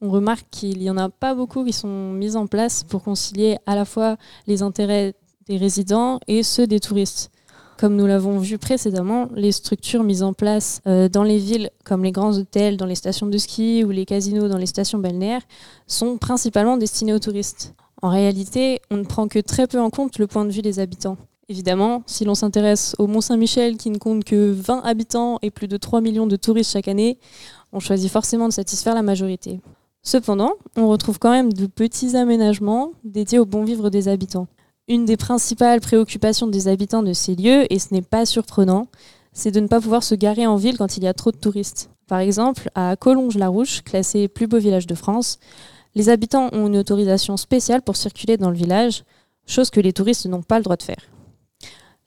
on 0.00 0.10
remarque 0.10 0.46
qu'il 0.50 0.78
n'y 0.78 0.90
en 0.90 0.96
a 0.96 1.08
pas 1.08 1.34
beaucoup 1.34 1.64
qui 1.64 1.72
sont 1.72 2.12
mises 2.12 2.36
en 2.36 2.46
place 2.46 2.84
pour 2.84 3.02
concilier 3.02 3.58
à 3.66 3.74
la 3.74 3.84
fois 3.84 4.16
les 4.46 4.62
intérêts 4.62 5.14
des 5.46 5.56
résidents 5.56 6.20
et 6.28 6.42
ceux 6.42 6.66
des 6.66 6.78
touristes. 6.78 7.30
Comme 7.78 7.94
nous 7.94 8.06
l'avons 8.06 8.40
vu 8.40 8.58
précédemment, 8.58 9.28
les 9.36 9.52
structures 9.52 10.02
mises 10.02 10.24
en 10.24 10.32
place 10.32 10.80
euh, 10.88 11.08
dans 11.08 11.22
les 11.22 11.38
villes, 11.38 11.70
comme 11.84 12.02
les 12.02 12.10
grands 12.10 12.36
hôtels 12.36 12.76
dans 12.76 12.86
les 12.86 12.96
stations 12.96 13.28
de 13.28 13.38
ski 13.38 13.84
ou 13.84 13.90
les 13.90 14.04
casinos 14.04 14.48
dans 14.48 14.58
les 14.58 14.66
stations 14.66 14.98
balnéaires, 14.98 15.42
sont 15.86 16.18
principalement 16.18 16.76
destinées 16.76 17.14
aux 17.14 17.20
touristes. 17.20 17.74
En 18.02 18.10
réalité, 18.10 18.80
on 18.90 18.96
ne 18.96 19.04
prend 19.04 19.28
que 19.28 19.38
très 19.38 19.68
peu 19.68 19.78
en 19.78 19.90
compte 19.90 20.18
le 20.18 20.26
point 20.26 20.44
de 20.44 20.50
vue 20.50 20.60
des 20.60 20.80
habitants. 20.80 21.18
Évidemment, 21.48 22.02
si 22.06 22.24
l'on 22.24 22.34
s'intéresse 22.34 22.96
au 22.98 23.06
Mont-Saint-Michel 23.06 23.76
qui 23.76 23.90
ne 23.90 23.98
compte 23.98 24.24
que 24.24 24.50
20 24.50 24.80
habitants 24.80 25.38
et 25.42 25.52
plus 25.52 25.68
de 25.68 25.76
3 25.76 26.00
millions 26.00 26.26
de 26.26 26.34
touristes 26.34 26.72
chaque 26.72 26.88
année, 26.88 27.20
on 27.72 27.78
choisit 27.78 28.10
forcément 28.10 28.48
de 28.48 28.52
satisfaire 28.52 28.96
la 28.96 29.02
majorité. 29.02 29.60
Cependant, 30.02 30.54
on 30.76 30.88
retrouve 30.88 31.20
quand 31.20 31.30
même 31.30 31.52
de 31.52 31.66
petits 31.66 32.16
aménagements 32.16 32.90
dédiés 33.04 33.38
au 33.38 33.46
bon 33.46 33.62
vivre 33.62 33.88
des 33.88 34.08
habitants. 34.08 34.48
Une 34.90 35.04
des 35.04 35.18
principales 35.18 35.80
préoccupations 35.80 36.46
des 36.46 36.66
habitants 36.66 37.02
de 37.02 37.12
ces 37.12 37.34
lieux, 37.34 37.70
et 37.70 37.78
ce 37.78 37.92
n'est 37.92 38.00
pas 38.00 38.24
surprenant, 38.24 38.86
c'est 39.34 39.50
de 39.50 39.60
ne 39.60 39.68
pas 39.68 39.82
pouvoir 39.82 40.02
se 40.02 40.14
garer 40.14 40.46
en 40.46 40.56
ville 40.56 40.78
quand 40.78 40.96
il 40.96 41.04
y 41.04 41.06
a 41.06 41.12
trop 41.12 41.30
de 41.30 41.36
touristes. 41.36 41.90
Par 42.06 42.20
exemple, 42.20 42.70
à 42.74 42.96
Collonges-la-Rouche, 42.96 43.82
classé 43.82 44.28
plus 44.28 44.46
beau 44.46 44.56
village 44.56 44.86
de 44.86 44.94
France, 44.94 45.38
les 45.94 46.08
habitants 46.08 46.48
ont 46.52 46.68
une 46.68 46.78
autorisation 46.78 47.36
spéciale 47.36 47.82
pour 47.82 47.96
circuler 47.96 48.38
dans 48.38 48.48
le 48.48 48.56
village, 48.56 49.04
chose 49.46 49.68
que 49.68 49.80
les 49.80 49.92
touristes 49.92 50.24
n'ont 50.24 50.42
pas 50.42 50.56
le 50.56 50.64
droit 50.64 50.76
de 50.76 50.82
faire. 50.82 51.02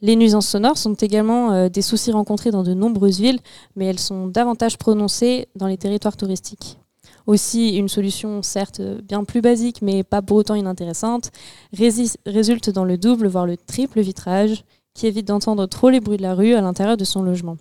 Les 0.01 0.15
nuisances 0.15 0.47
sonores 0.47 0.79
sont 0.79 0.95
également 0.95 1.51
euh, 1.51 1.69
des 1.69 1.83
soucis 1.83 2.11
rencontrés 2.11 2.49
dans 2.49 2.63
de 2.63 2.73
nombreuses 2.73 3.19
villes, 3.19 3.39
mais 3.75 3.85
elles 3.85 3.99
sont 3.99 4.25
davantage 4.25 4.79
prononcées 4.79 5.47
dans 5.55 5.67
les 5.67 5.77
territoires 5.77 6.17
touristiques. 6.17 6.80
Aussi, 7.27 7.77
une 7.77 7.89
solution 7.89 8.41
certes 8.41 8.81
bien 8.81 9.23
plus 9.23 9.41
basique, 9.41 9.81
mais 9.81 10.03
pas 10.03 10.21
pour 10.21 10.37
autant 10.37 10.55
inintéressante, 10.55 11.31
résulte 11.73 12.69
dans 12.69 12.85
le 12.85 12.97
double, 12.97 13.27
voire 13.27 13.45
le 13.45 13.57
triple 13.57 14.01
vitrage, 14.01 14.63
qui 14.93 15.07
évite 15.07 15.27
d'entendre 15.27 15.65
trop 15.67 15.89
les 15.89 15.99
bruits 15.99 16.17
de 16.17 16.23
la 16.23 16.35
rue 16.35 16.53
à 16.53 16.61
l'intérieur 16.61 16.97
de 16.97 17.03
son 17.03 17.23
logement. 17.23 17.57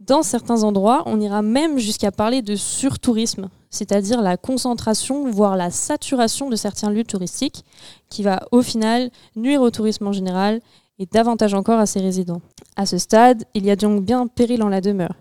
Dans 0.00 0.22
certains 0.22 0.62
endroits, 0.62 1.02
on 1.06 1.20
ira 1.20 1.42
même 1.42 1.78
jusqu'à 1.78 2.12
parler 2.12 2.40
de 2.40 2.54
surtourisme, 2.54 3.48
c'est-à-dire 3.68 4.22
la 4.22 4.36
concentration, 4.36 5.28
voire 5.30 5.56
la 5.56 5.70
saturation 5.70 6.48
de 6.48 6.56
certains 6.56 6.90
lieux 6.90 7.04
touristiques, 7.04 7.64
qui 8.08 8.22
va 8.22 8.40
au 8.52 8.62
final 8.62 9.10
nuire 9.34 9.60
au 9.60 9.70
tourisme 9.70 10.06
en 10.06 10.12
général 10.12 10.60
et 11.00 11.06
davantage 11.06 11.54
encore 11.54 11.80
à 11.80 11.86
ses 11.86 12.00
résidents. 12.00 12.40
À 12.76 12.86
ce 12.86 12.96
stade, 12.96 13.44
il 13.54 13.66
y 13.66 13.70
a 13.70 13.76
donc 13.76 14.04
bien 14.04 14.28
péril 14.28 14.62
en 14.62 14.68
la 14.68 14.80
demeure. 14.80 15.14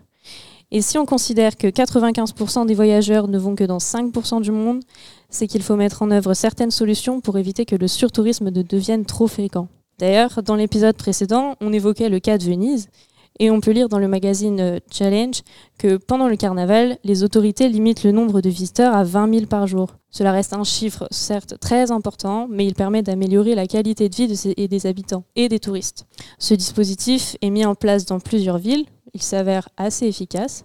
Et 0.72 0.82
si 0.82 0.98
on 0.98 1.06
considère 1.06 1.56
que 1.56 1.68
95% 1.68 2.66
des 2.66 2.76
voyageurs 2.76 3.28
ne 3.28 3.38
vont 3.38 3.56
que 3.56 3.64
dans 3.64 3.78
5% 3.78 4.42
du 4.42 4.52
monde, 4.52 4.82
c'est 5.30 5.48
qu'il 5.48 5.64
faut 5.64 5.78
mettre 5.78 6.02
en 6.02 6.12
œuvre 6.12 6.34
certaines 6.34 6.72
solutions 6.72 7.22
pour 7.22 7.38
éviter 7.38 7.66
que 7.66 7.76
le 7.76 7.88
surtourisme 7.88 8.50
ne 8.50 8.62
devienne 8.62 9.06
trop 9.06 9.28
fréquent. 9.28 9.70
D'ailleurs, 9.98 10.44
dans 10.44 10.56
l'épisode 10.56 10.98
précédent, 10.98 11.56
on 11.62 11.72
évoquait 11.72 12.10
le 12.10 12.20
cas 12.20 12.38
de 12.38 12.44
Venise, 12.44 12.90
et 13.40 13.52
on 13.52 13.62
peut 13.62 13.72
lire 13.72 13.90
dans 13.90 14.00
le 14.00 14.08
magazine 14.08 14.60
euh, 14.60 14.80
Challenge 14.92 15.42
que 15.78 15.98
pendant 15.98 16.28
le 16.28 16.36
carnaval, 16.36 16.98
les 17.04 17.24
autorités 17.24 17.70
limitent 17.70 18.04
le 18.04 18.12
nombre 18.12 18.42
de 18.42 18.50
visiteurs 18.50 18.96
à 18.96 19.04
20 19.04 19.32
000 19.32 19.46
par 19.46 19.68
jour. 19.68 19.96
Cela 20.10 20.32
reste 20.32 20.54
un 20.54 20.64
chiffre 20.64 21.08
certes 21.12 21.60
très 21.60 21.92
important, 21.92 22.48
mais 22.50 22.66
il 22.66 22.74
permet 22.74 23.04
d'améliorer 23.04 23.56
la 23.56 23.68
qualité 23.68 24.10
de 24.10 24.16
vie 24.16 24.68
des 24.68 24.86
habitants 24.88 25.24
et 25.36 25.50
des 25.50 25.60
touristes. 25.60 26.08
Ce 26.40 26.54
dispositif 26.54 27.38
est 27.42 27.52
mis 27.52 27.66
en 27.66 27.76
place 27.76 28.06
dans 28.06 28.20
plusieurs 28.20 28.58
villes, 28.58 28.86
il 29.18 29.24
s'avère 29.24 29.68
assez 29.78 30.06
efficace. 30.06 30.64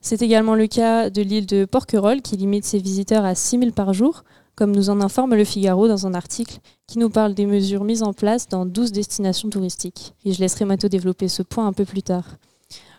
C'est 0.00 0.20
également 0.20 0.56
le 0.56 0.66
cas 0.66 1.10
de 1.10 1.22
l'île 1.22 1.46
de 1.46 1.64
Porquerolles 1.64 2.22
qui 2.22 2.36
limite 2.36 2.64
ses 2.64 2.78
visiteurs 2.78 3.24
à 3.24 3.36
6 3.36 3.58
000 3.60 3.70
par 3.70 3.94
jour, 3.94 4.24
comme 4.56 4.74
nous 4.74 4.90
en 4.90 5.00
informe 5.00 5.36
le 5.36 5.44
Figaro 5.44 5.86
dans 5.86 6.08
un 6.08 6.14
article 6.14 6.58
qui 6.88 6.98
nous 6.98 7.08
parle 7.08 7.34
des 7.34 7.46
mesures 7.46 7.84
mises 7.84 8.02
en 8.02 8.12
place 8.12 8.48
dans 8.48 8.66
12 8.66 8.90
destinations 8.90 9.48
touristiques. 9.48 10.14
Et 10.24 10.32
je 10.32 10.40
laisserai 10.40 10.64
Mato 10.64 10.88
développer 10.88 11.28
ce 11.28 11.44
point 11.44 11.68
un 11.68 11.72
peu 11.72 11.84
plus 11.84 12.02
tard. 12.02 12.24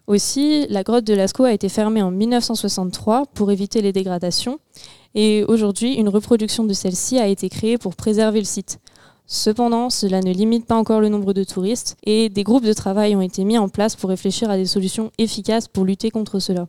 Aussi, 0.08 0.66
la 0.70 0.84
grotte 0.84 1.04
de 1.04 1.14
Lascaux 1.14 1.44
a 1.44 1.52
été 1.52 1.68
fermée 1.68 2.02
en 2.02 2.12
1963 2.12 3.26
pour 3.34 3.52
éviter 3.52 3.82
les 3.82 3.92
dégradations, 3.92 4.60
et 5.14 5.44
aujourd'hui, 5.44 5.96
une 5.96 6.10
reproduction 6.10 6.64
de 6.64 6.74
celle-ci 6.74 7.20
a 7.20 7.28
été 7.28 7.50
créée 7.50 7.78
pour 7.78 7.96
préserver 7.96 8.40
le 8.40 8.46
site. 8.46 8.80
Cependant, 9.28 9.90
cela 9.90 10.22
ne 10.22 10.32
limite 10.32 10.66
pas 10.66 10.76
encore 10.76 11.02
le 11.02 11.10
nombre 11.10 11.34
de 11.34 11.44
touristes, 11.44 11.98
et 12.04 12.30
des 12.30 12.44
groupes 12.44 12.66
de 12.66 12.74
travail 12.74 13.16
ont 13.16 13.22
été 13.22 13.44
mis 13.44 13.58
en 13.58 13.70
place 13.70 13.96
pour 13.96 14.10
réfléchir 14.10 14.50
à 14.50 14.58
des 14.58 14.66
solutions 14.66 15.12
efficaces 15.18 15.68
pour 15.68 15.86
lutter 15.86 16.12
contre 16.12 16.40
cela. 16.40 16.68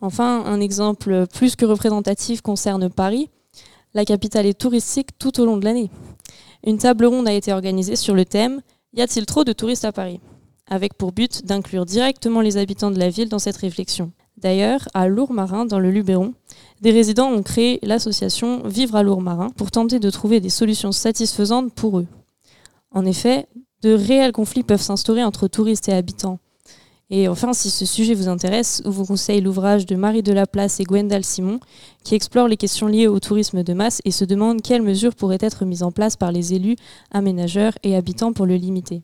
Enfin, 0.00 0.44
un 0.44 0.60
exemple 0.60 1.26
plus 1.32 1.56
que 1.56 1.64
représentatif 1.64 2.42
concerne 2.42 2.90
Paris, 2.90 3.30
la 3.94 4.04
capitale 4.04 4.46
est 4.46 4.58
touristique 4.58 5.18
tout 5.18 5.40
au 5.40 5.46
long 5.46 5.56
de 5.56 5.64
l'année. 5.64 5.90
Une 6.66 6.78
table 6.78 7.06
ronde 7.06 7.28
a 7.28 7.32
été 7.32 7.52
organisée 7.52 7.96
sur 7.96 8.14
le 8.14 8.24
thème 8.24 8.60
Y 8.92 9.02
a-t-il 9.02 9.26
trop 9.26 9.44
de 9.44 9.52
touristes 9.52 9.84
à 9.84 9.92
Paris? 9.92 10.20
avec 10.68 10.94
pour 10.94 11.12
but 11.12 11.44
d'inclure 11.44 11.84
directement 11.84 12.40
les 12.40 12.56
habitants 12.56 12.90
de 12.90 12.98
la 12.98 13.08
ville 13.08 13.28
dans 13.28 13.38
cette 13.38 13.56
réflexion. 13.56 14.12
D'ailleurs, 14.44 14.86
à 14.92 15.08
Lourmarin, 15.08 15.64
dans 15.64 15.78
le 15.78 15.90
Luberon, 15.90 16.34
des 16.82 16.90
résidents 16.90 17.30
ont 17.30 17.42
créé 17.42 17.78
l'association 17.82 18.62
Vivre 18.68 18.94
à 18.94 19.02
Lourmarin 19.02 19.48
pour 19.56 19.70
tenter 19.70 19.98
de 19.98 20.10
trouver 20.10 20.38
des 20.38 20.50
solutions 20.50 20.92
satisfaisantes 20.92 21.72
pour 21.72 21.98
eux. 21.98 22.06
En 22.90 23.06
effet, 23.06 23.46
de 23.80 23.94
réels 23.94 24.32
conflits 24.32 24.62
peuvent 24.62 24.82
s'instaurer 24.82 25.24
entre 25.24 25.48
touristes 25.48 25.88
et 25.88 25.94
habitants, 25.94 26.38
et 27.10 27.28
enfin, 27.28 27.52
si 27.52 27.70
ce 27.70 27.86
sujet 27.86 28.14
vous 28.14 28.28
intéresse, 28.28 28.82
je 28.84 28.90
vous 28.90 29.04
conseille 29.04 29.40
l'ouvrage 29.40 29.86
de 29.86 29.94
Marie 29.94 30.22
Delaplace 30.22 30.80
et 30.80 30.84
Gwendal 30.84 31.24
Simon, 31.24 31.60
qui 32.02 32.14
explore 32.14 32.48
les 32.48 32.56
questions 32.56 32.86
liées 32.86 33.06
au 33.06 33.20
tourisme 33.20 33.62
de 33.62 33.72
masse 33.72 34.00
et 34.04 34.10
se 34.10 34.24
demande 34.24 34.62
quelles 34.62 34.82
mesures 34.82 35.14
pourraient 35.14 35.38
être 35.40 35.64
mises 35.64 35.82
en 35.82 35.92
place 35.92 36.16
par 36.16 36.32
les 36.32 36.54
élus, 36.54 36.76
aménageurs 37.12 37.74
et 37.82 37.94
habitants 37.94 38.32
pour 38.32 38.46
le 38.46 38.56
limiter. 38.56 39.02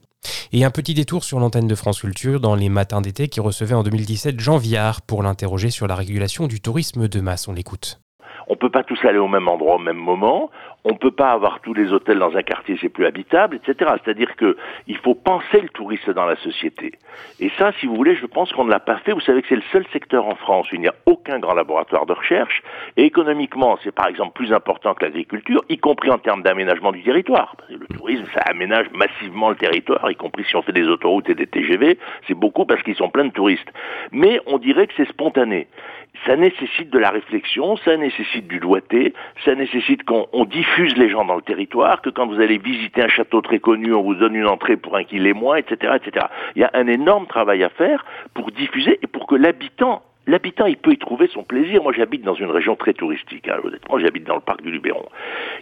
Et 0.53 0.65
un 0.65 0.71
petit 0.71 0.95
détour 0.95 1.25
sur 1.25 1.39
l'antenne 1.39 1.69
de 1.69 1.75
France 1.75 2.00
Culture 2.00 2.41
dans 2.41 2.55
les 2.55 2.69
matins 2.69 3.00
d'été 3.00 3.29
qui 3.29 3.41
recevait 3.41 3.75
en 3.75 3.83
2017 3.83 4.41
Jean 4.41 4.59
Viard 4.59 5.03
pour 5.03 5.23
l'interroger 5.23 5.71
sur 5.71 5.87
la 5.87 5.95
régulation 5.95 6.47
du 6.47 6.61
tourisme 6.61 7.09
de 7.09 7.21
masse. 7.21 7.49
On 7.49 7.53
l'écoute. 7.53 8.00
On 8.49 8.55
ne 8.55 8.59
peut 8.59 8.71
pas 8.71 8.83
tous 8.83 8.99
aller 9.05 9.19
au 9.19 9.29
même 9.29 9.49
endroit 9.49 9.77
au 9.77 9.79
même 9.79 9.97
moment 9.97 10.50
on 10.85 10.93
ne 10.93 10.99
peut 10.99 11.11
pas 11.11 11.31
avoir 11.31 11.61
tous 11.61 11.75
les 11.75 11.93
hôtels 11.93 12.19
dans 12.19 12.37
un 12.37 12.43
quartier, 12.43 12.79
c'est 12.81 12.89
plus 12.89 13.07
habitable, 13.07 13.57
etc. 13.57 13.93
C'est-à-dire 14.03 14.35
qu'il 14.37 14.97
faut 14.99 15.15
penser 15.15 15.61
le 15.61 15.69
touriste 15.69 16.09
dans 16.11 16.25
la 16.25 16.37
société. 16.37 16.93
Et 17.39 17.51
ça, 17.59 17.73
si 17.81 17.87
vous 17.87 17.95
voulez, 17.95 18.15
je 18.17 18.27
pense 18.27 18.53
qu'on 18.53 18.65
ne 18.65 18.71
l'a 18.71 18.81
pas 18.81 18.97
fait. 18.99 19.13
Vous 19.13 19.21
savez 19.21 19.43
que 19.43 19.49
c'est 19.49 19.57
le 19.57 19.63
seul 19.73 19.85
secteur 19.93 20.27
en 20.27 20.37
France 20.37 20.71
où 20.73 20.77
il 20.77 20.81
n'y 20.81 20.89
a 20.89 20.95
aucun 21.07 21.39
grand 21.39 21.55
laboratoire 21.55 22.07
de 22.07 22.13
recherche. 22.13 22.63
Et 22.97 23.05
économiquement, 23.05 23.79
c'est 23.85 23.95
par 23.95 24.07
exemple 24.09 24.33
plus 24.33 24.53
important 24.53 24.95
que 24.95 25.05
l'agriculture, 25.05 25.63
y 25.69 25.79
compris 25.79 26.11
en 26.11 26.19
termes 26.19 26.43
d'aménagement 26.43 26.93
du 26.93 27.03
territoire. 27.03 27.57
le 27.69 27.87
tourisme, 27.95 28.25
ça 28.33 28.41
aménage 28.41 28.87
massivement 28.93 29.51
le 29.51 29.57
territoire, 29.57 30.11
y 30.11 30.17
compris 30.17 30.45
si 30.45 30.57
on 30.57 30.63
fait 30.63 30.73
des 30.73 30.89
autoroutes 30.89 31.29
et 31.29 31.35
des 31.35 31.47
TGV. 31.47 31.99
C'est 32.27 32.35
beaucoup 32.35 32.65
parce 32.65 32.83
qu'ils 32.83 32.97
sont 32.97 33.11
pleins 33.11 33.27
de 33.27 33.33
touristes. 33.33 33.71
Mais 34.13 34.41
on 34.47 34.59
dirait 34.59 34.87
que 34.87 34.95
c'est 34.97 35.09
spontané 35.09 35.67
ça 36.27 36.37
nécessite 36.37 36.91
de 36.91 36.99
la 36.99 37.11
réflexion, 37.11 37.77
ça 37.79 37.97
nécessite 37.97 38.47
du 38.47 38.59
doigté, 38.59 39.15
ça 39.45 39.55
nécessite 39.55 40.05
qu'on 40.05 40.45
diffuse 40.45 40.70
les 40.79 41.09
gens 41.09 41.25
dans 41.25 41.37
le 41.37 41.43
territoire, 41.43 42.00
que 42.00 42.11
quand 42.11 42.27
vous 42.27 42.41
allez 42.41 42.59
visiter 42.59 43.03
un 43.03 43.09
château 43.09 43.41
très 43.41 43.59
connu, 43.59 43.93
on 43.93 44.03
vous 44.03 44.15
donne 44.15 44.35
une 44.35 44.47
entrée 44.47 44.77
pour 44.77 44.97
un 44.97 45.05
qu'il 45.05 45.27
est 45.27 45.33
moins, 45.33 45.57
etc., 45.57 45.95
etc. 45.97 46.27
Il 46.57 46.62
y 46.62 46.65
a 46.65 46.71
un 46.75 46.87
énorme 46.87 47.27
travail 47.27 47.62
à 47.62 47.69
faire 47.69 48.05
pour 48.35 48.50
diffuser 48.50 48.99
et 49.03 49.07
pour 49.07 49.27
que 49.27 49.35
l'habitant 49.35 50.03
L'habitant, 50.27 50.67
il 50.67 50.77
peut 50.77 50.93
y 50.93 50.99
trouver 50.99 51.29
son 51.29 51.43
plaisir. 51.43 51.83
Moi, 51.83 51.93
j'habite 51.97 52.23
dans 52.23 52.35
une 52.35 52.50
région 52.50 52.77
très 52.77 52.93
touristique. 52.93 53.49
Hein, 53.49 53.57
honnêtement, 53.65 53.99
j'habite 53.99 54.25
dans 54.25 54.35
le 54.35 54.41
parc 54.41 54.62
du 54.62 54.71
Luberon. 54.71 55.09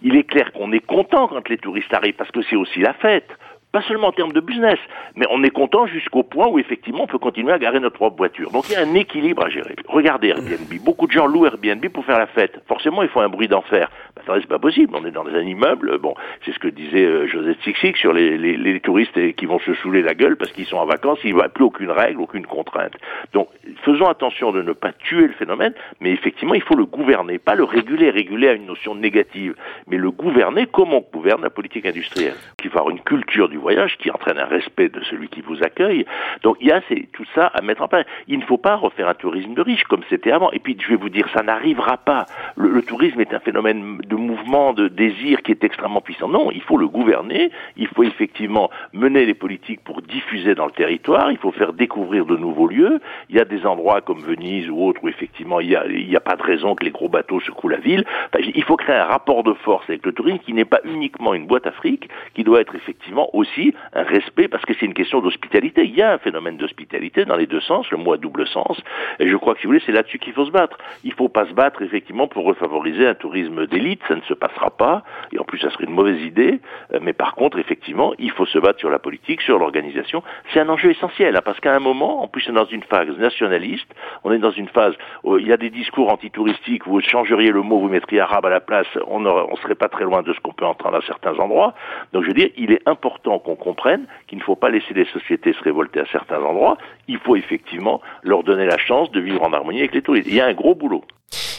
Il 0.02 0.16
est 0.16 0.24
clair 0.24 0.52
qu'on 0.52 0.72
est 0.72 0.84
content 0.84 1.28
quand 1.28 1.48
les 1.48 1.58
touristes 1.58 1.94
arrivent 1.94 2.16
parce 2.16 2.30
que 2.32 2.42
c'est 2.42 2.56
aussi 2.56 2.80
la 2.80 2.92
fête 2.92 3.30
pas 3.78 3.86
seulement 3.86 4.08
en 4.08 4.12
termes 4.12 4.32
de 4.32 4.40
business, 4.40 4.78
mais 5.14 5.26
on 5.30 5.44
est 5.44 5.50
content 5.50 5.86
jusqu'au 5.86 6.24
point 6.24 6.48
où 6.48 6.58
effectivement 6.58 7.04
on 7.04 7.06
peut 7.06 7.18
continuer 7.18 7.52
à 7.52 7.60
garer 7.60 7.78
notre 7.78 7.94
propre 7.94 8.16
voiture. 8.16 8.50
Donc 8.50 8.68
il 8.68 8.72
y 8.72 8.76
a 8.76 8.80
un 8.80 8.94
équilibre 8.94 9.44
à 9.44 9.50
gérer. 9.50 9.76
Regardez 9.86 10.30
Airbnb, 10.30 10.82
beaucoup 10.84 11.06
de 11.06 11.12
gens 11.12 11.26
louent 11.26 11.46
Airbnb 11.46 11.86
pour 11.90 12.04
faire 12.04 12.18
la 12.18 12.26
fête. 12.26 12.60
Forcément, 12.66 13.04
il 13.04 13.08
faut 13.08 13.20
un 13.20 13.28
bruit 13.28 13.46
d'enfer. 13.46 13.88
Ben, 14.16 14.34
c'est 14.40 14.48
pas 14.48 14.58
possible. 14.58 14.96
On 14.96 15.06
est 15.06 15.12
dans 15.12 15.26
un 15.26 15.42
immeuble. 15.42 15.96
Bon, 15.98 16.14
c'est 16.44 16.52
ce 16.52 16.58
que 16.58 16.66
disait 16.66 17.04
euh, 17.04 17.28
Joseph 17.28 17.56
Sixix 17.62 17.94
sur 17.94 18.12
les, 18.12 18.36
les, 18.36 18.80
touristes 18.80 19.34
qui 19.36 19.46
vont 19.46 19.60
se 19.60 19.74
saouler 19.74 20.02
la 20.02 20.14
gueule 20.14 20.36
parce 20.36 20.50
qu'ils 20.50 20.66
sont 20.66 20.76
en 20.76 20.86
vacances, 20.86 21.18
il 21.22 21.34
n'y 21.34 21.42
plus 21.54 21.64
aucune 21.64 21.90
règle, 21.90 22.20
aucune 22.20 22.46
contrainte. 22.46 22.94
Donc 23.32 23.48
faisons 23.84 24.06
attention 24.06 24.50
de 24.50 24.62
ne 24.62 24.72
pas 24.72 24.92
tuer 24.92 25.28
le 25.28 25.34
phénomène, 25.34 25.74
mais 26.00 26.10
effectivement, 26.10 26.54
il 26.54 26.62
faut 26.62 26.74
le 26.74 26.84
gouverner, 26.84 27.38
pas 27.38 27.54
le 27.54 27.64
réguler. 27.64 28.10
Réguler 28.10 28.48
à 28.48 28.54
une 28.54 28.66
notion 28.66 28.96
négative, 28.96 29.54
mais 29.86 29.98
le 29.98 30.10
gouverner 30.10 30.66
comme 30.66 30.92
on 30.92 31.04
gouverne 31.12 31.42
la 31.42 31.50
politique 31.50 31.86
industrielle. 31.86 32.34
Il 32.64 32.70
faut 32.70 32.78
avoir 32.78 32.90
une 32.90 33.00
culture 33.00 33.48
du 33.48 33.56
voyage 33.56 33.67
qui 33.98 34.10
entraîne 34.10 34.38
un 34.38 34.46
respect 34.46 34.88
de 34.88 35.02
celui 35.04 35.28
qui 35.28 35.40
vous 35.40 35.62
accueille. 35.62 36.06
Donc 36.42 36.56
il 36.60 36.68
y 36.68 36.72
a 36.72 36.80
tout 37.12 37.24
ça 37.34 37.46
à 37.46 37.60
mettre 37.60 37.82
en 37.82 37.88
place. 37.88 38.06
Il 38.26 38.38
ne 38.38 38.44
faut 38.44 38.58
pas 38.58 38.76
refaire 38.76 39.08
un 39.08 39.14
tourisme 39.14 39.54
de 39.54 39.62
riches 39.62 39.84
comme 39.84 40.02
c'était 40.08 40.32
avant. 40.32 40.50
Et 40.52 40.58
puis 40.58 40.76
je 40.80 40.88
vais 40.88 40.96
vous 40.96 41.08
dire, 41.08 41.26
ça 41.34 41.42
n'arrivera 41.42 41.98
pas. 41.98 42.26
Le, 42.56 42.82
tourisme 42.82 43.20
est 43.20 43.34
un 43.34 43.40
phénomène 43.40 43.98
de 43.98 44.16
mouvement, 44.16 44.72
de 44.72 44.88
désir 44.88 45.42
qui 45.42 45.52
est 45.52 45.64
extrêmement 45.64 46.00
puissant. 46.00 46.28
Non, 46.28 46.50
il 46.50 46.62
faut 46.62 46.78
le 46.78 46.88
gouverner. 46.88 47.50
Il 47.76 47.88
faut 47.88 48.02
effectivement 48.04 48.70
mener 48.92 49.26
les 49.26 49.34
politiques 49.34 49.82
pour 49.84 50.02
diffuser 50.02 50.54
dans 50.54 50.66
le 50.66 50.72
territoire. 50.72 51.30
Il 51.30 51.38
faut 51.38 51.52
faire 51.52 51.72
découvrir 51.72 52.24
de 52.24 52.36
nouveaux 52.36 52.68
lieux. 52.68 53.00
Il 53.28 53.36
y 53.36 53.40
a 53.40 53.44
des 53.44 53.66
endroits 53.66 54.00
comme 54.00 54.20
Venise 54.20 54.70
ou 54.70 54.82
autres 54.82 55.02
où 55.02 55.08
effectivement 55.08 55.60
il 55.60 55.68
n'y 55.68 56.16
a, 56.16 56.20
pas 56.20 56.36
de 56.36 56.42
raison 56.42 56.74
que 56.74 56.84
les 56.84 56.90
gros 56.90 57.08
bateaux 57.08 57.40
secouent 57.40 57.68
la 57.68 57.78
ville. 57.78 58.04
il 58.38 58.64
faut 58.64 58.76
créer 58.76 58.96
un 58.96 59.04
rapport 59.04 59.42
de 59.42 59.52
force 59.52 59.88
avec 59.88 60.04
le 60.04 60.12
tourisme 60.12 60.38
qui 60.38 60.52
n'est 60.52 60.64
pas 60.64 60.80
uniquement 60.84 61.34
une 61.34 61.46
boîte 61.46 61.66
afrique, 61.66 62.08
qui 62.34 62.44
doit 62.44 62.60
être 62.60 62.74
effectivement 62.74 63.28
aussi 63.34 63.47
aussi 63.48 63.74
un 63.92 64.02
respect, 64.02 64.48
parce 64.48 64.64
que 64.64 64.74
c'est 64.74 64.86
une 64.86 64.94
question 64.94 65.20
d'hospitalité. 65.20 65.84
Il 65.84 65.94
y 65.94 66.02
a 66.02 66.12
un 66.12 66.18
phénomène 66.18 66.56
d'hospitalité 66.56 67.24
dans 67.24 67.36
les 67.36 67.46
deux 67.46 67.60
sens, 67.60 67.90
le 67.90 67.96
mot 67.96 68.12
à 68.12 68.16
double 68.16 68.46
sens, 68.46 68.78
et 69.18 69.28
je 69.28 69.36
crois 69.36 69.54
que 69.54 69.60
si 69.60 69.66
vous 69.66 69.72
voulez, 69.72 69.82
c'est 69.84 69.92
là-dessus 69.92 70.18
qu'il 70.18 70.32
faut 70.32 70.46
se 70.46 70.50
battre. 70.50 70.78
Il 71.04 71.10
ne 71.10 71.14
faut 71.14 71.28
pas 71.28 71.46
se 71.46 71.52
battre 71.52 71.82
effectivement 71.82 72.28
pour 72.28 72.44
refavoriser 72.44 73.06
un 73.06 73.14
tourisme 73.14 73.66
d'élite, 73.66 74.00
ça 74.08 74.14
ne 74.14 74.20
se 74.22 74.34
passera 74.34 74.70
pas, 74.70 75.02
et 75.32 75.38
en 75.38 75.44
plus 75.44 75.58
ça 75.58 75.70
serait 75.70 75.84
une 75.84 75.94
mauvaise 75.94 76.20
idée, 76.22 76.60
euh, 76.92 76.98
mais 77.00 77.12
par 77.12 77.34
contre, 77.34 77.58
effectivement, 77.58 78.12
il 78.18 78.30
faut 78.30 78.46
se 78.46 78.58
battre 78.58 78.78
sur 78.78 78.90
la 78.90 78.98
politique, 78.98 79.42
sur 79.42 79.58
l'organisation. 79.58 80.22
C'est 80.52 80.60
un 80.60 80.68
enjeu 80.68 80.90
essentiel, 80.90 81.36
hein, 81.36 81.42
parce 81.44 81.60
qu'à 81.60 81.74
un 81.74 81.80
moment, 81.80 82.22
en 82.22 82.28
plus 82.28 82.46
on 82.48 82.52
est 82.52 82.54
dans 82.54 82.64
une 82.66 82.82
phase 82.82 83.08
nationaliste, 83.18 83.88
on 84.24 84.32
est 84.32 84.38
dans 84.38 84.50
une 84.50 84.68
phase 84.68 84.94
il 85.24 85.46
y 85.46 85.52
a 85.52 85.56
des 85.56 85.70
discours 85.70 86.12
antitouristiques, 86.12 86.86
vous 86.86 87.00
changeriez 87.00 87.50
le 87.50 87.62
mot, 87.62 87.78
vous 87.78 87.88
mettriez 87.88 88.20
arabe 88.20 88.46
à 88.46 88.50
la 88.50 88.60
place, 88.60 88.86
on 89.06 89.20
ne 89.20 89.56
serait 89.62 89.74
pas 89.74 89.88
très 89.88 90.04
loin 90.04 90.22
de 90.22 90.32
ce 90.32 90.40
qu'on 90.40 90.52
peut 90.52 90.66
entendre 90.66 90.96
à 90.96 91.02
certains 91.02 91.38
endroits. 91.38 91.74
Donc 92.12 92.22
je 92.22 92.28
veux 92.28 92.34
dire, 92.34 92.50
il 92.56 92.72
est 92.72 92.86
important 92.88 93.37
qu'on 93.38 93.56
comprenne 93.56 94.06
qu'il 94.26 94.38
ne 94.38 94.42
faut 94.42 94.56
pas 94.56 94.70
laisser 94.70 94.94
les 94.94 95.06
sociétés 95.06 95.52
se 95.52 95.62
révolter 95.62 96.00
à 96.00 96.06
certains 96.10 96.40
endroits, 96.42 96.78
il 97.06 97.18
faut 97.18 97.36
effectivement 97.36 98.00
leur 98.22 98.42
donner 98.42 98.66
la 98.66 98.78
chance 98.78 99.10
de 99.10 99.20
vivre 99.20 99.42
en 99.42 99.52
harmonie 99.52 99.80
avec 99.80 99.94
les 99.94 100.02
touristes. 100.02 100.28
Il 100.28 100.34
y 100.34 100.40
a 100.40 100.46
un 100.46 100.54
gros 100.54 100.74
boulot. 100.74 101.04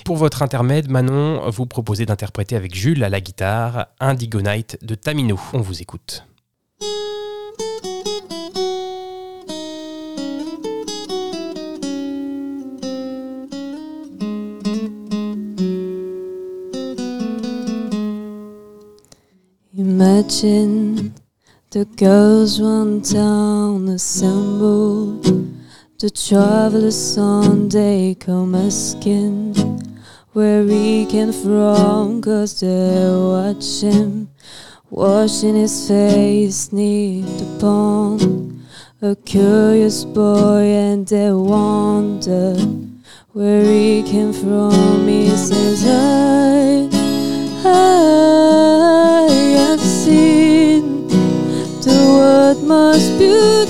Pour 0.05 0.17
votre 0.17 0.41
intermède, 0.41 0.89
Manon, 0.89 1.49
vous 1.49 1.65
proposez 1.65 2.05
d'interpréter 2.05 2.55
avec 2.55 2.73
Jules 2.73 3.03
à 3.03 3.09
la 3.09 3.21
guitare 3.21 3.87
Indigo 3.99 4.41
Night 4.41 4.77
de 4.83 4.95
Tamino. 4.95 5.37
On 5.53 5.59
vous 5.59 5.81
écoute. 5.81 6.25
Imagine 19.77 21.11
the 21.71 21.85
girls 21.85 22.59
run 22.59 22.99
town 22.99 23.87
assembled, 23.89 25.23
the 25.99 26.09
travelers 26.09 26.97
Sunday 26.97 28.15
come 28.15 28.55
asking 28.55 29.53
where 30.33 30.63
he 30.63 31.05
came 31.05 31.31
from, 31.31 32.23
cause 32.23 32.59
they're 32.59 33.15
watching, 33.15 34.29
washing 34.89 35.55
his 35.55 35.87
face 35.87 36.73
near 36.73 37.23
the 37.23 37.57
pond. 37.59 38.65
A 39.03 39.15
curious 39.15 40.05
boy, 40.05 40.63
and 40.63 41.07
they 41.07 41.31
wonder 41.31 42.55
where 43.33 43.63
he 43.63 44.01
came 44.01 44.33
from. 44.33 45.07
He 45.07 45.29
says, 45.29 45.85
I 45.85 46.58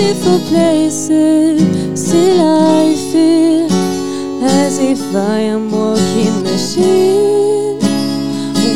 beautiful 0.10 0.40
places. 0.48 1.62
Still, 1.94 2.42
I 2.42 2.96
feel 3.12 3.70
as 4.44 4.80
if 4.80 5.00
I 5.16 5.40
am 5.40 5.70
walking 5.70 6.44
machine, 6.44 7.80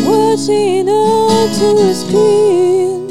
watching 0.06 0.88
onto 0.90 1.78
a 1.90 1.94
screen. 1.94 3.08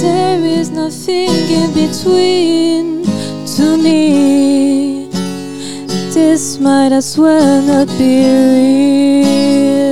There 0.00 0.40
is 0.40 0.70
nothing 0.70 1.30
in 1.60 1.72
between 1.72 3.04
to 3.56 3.76
me. 3.76 5.08
This 6.12 6.58
might 6.58 6.90
as 6.92 7.16
well 7.16 7.62
not 7.62 7.86
be 7.98 8.24
real. 8.24 9.91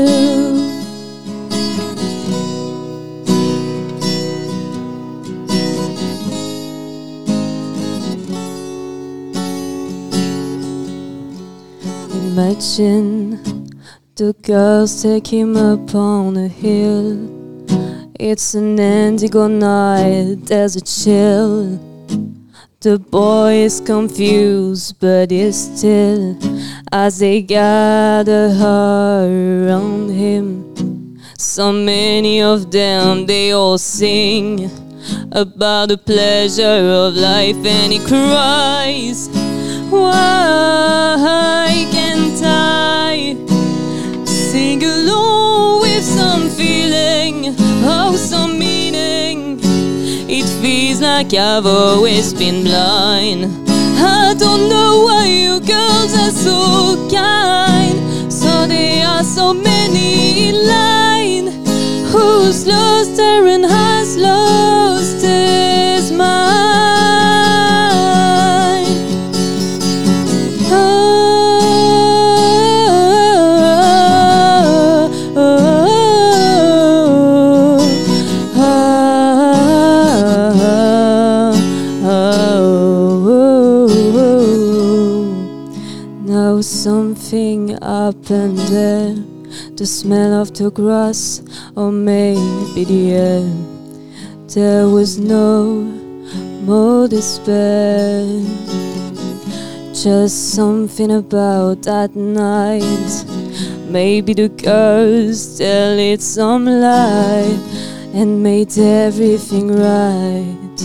The 14.17 14.35
girls 14.43 15.03
take 15.03 15.29
him 15.29 15.57
up 15.57 15.95
on 15.95 16.37
a 16.37 16.49
hill. 16.49 17.17
It's 18.19 18.55
an 18.55 18.79
indigo 18.79 19.47
night, 19.47 20.47
there's 20.47 20.75
a 20.75 20.81
chill. 20.81 21.79
The 22.81 22.99
boy 22.99 23.53
is 23.53 23.81
confused, 23.81 24.99
but 25.01 25.31
he's 25.31 25.57
still 25.57 26.37
as 26.93 27.21
they 27.21 27.41
gather 27.41 28.49
around 28.49 30.11
him. 30.11 31.19
So 31.39 31.73
many 31.73 32.43
of 32.43 32.71
them, 32.73 33.27
they 33.27 33.53
all 33.53 33.79
sing 33.79 34.71
about 35.31 35.91
the 35.91 35.99
pleasure 35.99 36.91
of 37.05 37.15
life, 37.15 37.65
and 37.65 37.93
he 37.93 38.01
cries. 38.01 39.29
Why 39.89 40.91
can't 42.31 42.43
I 42.45 44.25
sing 44.25 44.83
along 44.83 45.81
with 45.81 46.05
some 46.05 46.49
feeling, 46.49 47.55
oh, 47.85 48.17
some 48.17 48.59
meaning? 48.59 49.59
It 50.29 50.47
feels 50.63 51.01
like 51.01 51.33
I've 51.35 51.67
always 51.67 52.33
been 52.33 52.63
blind. 52.63 53.47
I 53.99 54.35
don't 54.39 54.69
know 54.69 55.05
why 55.05 55.27
you 55.27 55.61
girls 55.61 56.15
are 56.15 56.31
so 56.31 57.09
kind. 57.11 58.33
So 58.33 58.67
there 58.67 59.07
are 59.07 59.25
so 59.25 59.53
many 59.53 60.49
in 60.49 60.67
line. 60.67 61.47
Who's 62.13 62.67
lost 62.67 63.19
her 63.19 63.47
and 63.47 63.65
has 63.65 64.17
lost 64.17 65.23
his 65.23 66.13
mind? 66.13 66.80
The 89.81 89.87
smell 89.87 90.35
of 90.43 90.53
the 90.53 90.71
grass, 90.71 91.41
or 91.75 91.91
maybe 91.91 92.85
the 92.85 93.13
air. 93.13 93.51
There 94.49 94.87
was 94.87 95.19
no 95.19 95.73
more 96.69 97.09
despair. 97.09 98.27
Just 99.95 100.53
something 100.53 101.11
about 101.11 101.81
that 101.85 102.15
night. 102.15 103.25
Maybe 103.89 104.35
the 104.35 104.51
girls 104.51 105.57
tell 105.57 105.99
it 105.99 106.21
some 106.21 106.67
lie 106.67 107.59
and 108.13 108.43
made 108.43 108.77
everything 108.77 109.69
right. 109.69 110.79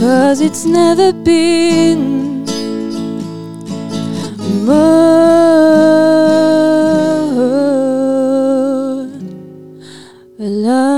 Cause 0.00 0.40
it's 0.40 0.64
never 0.64 1.12
been 1.12 2.44
more 4.66 5.05
Love. 10.38 10.95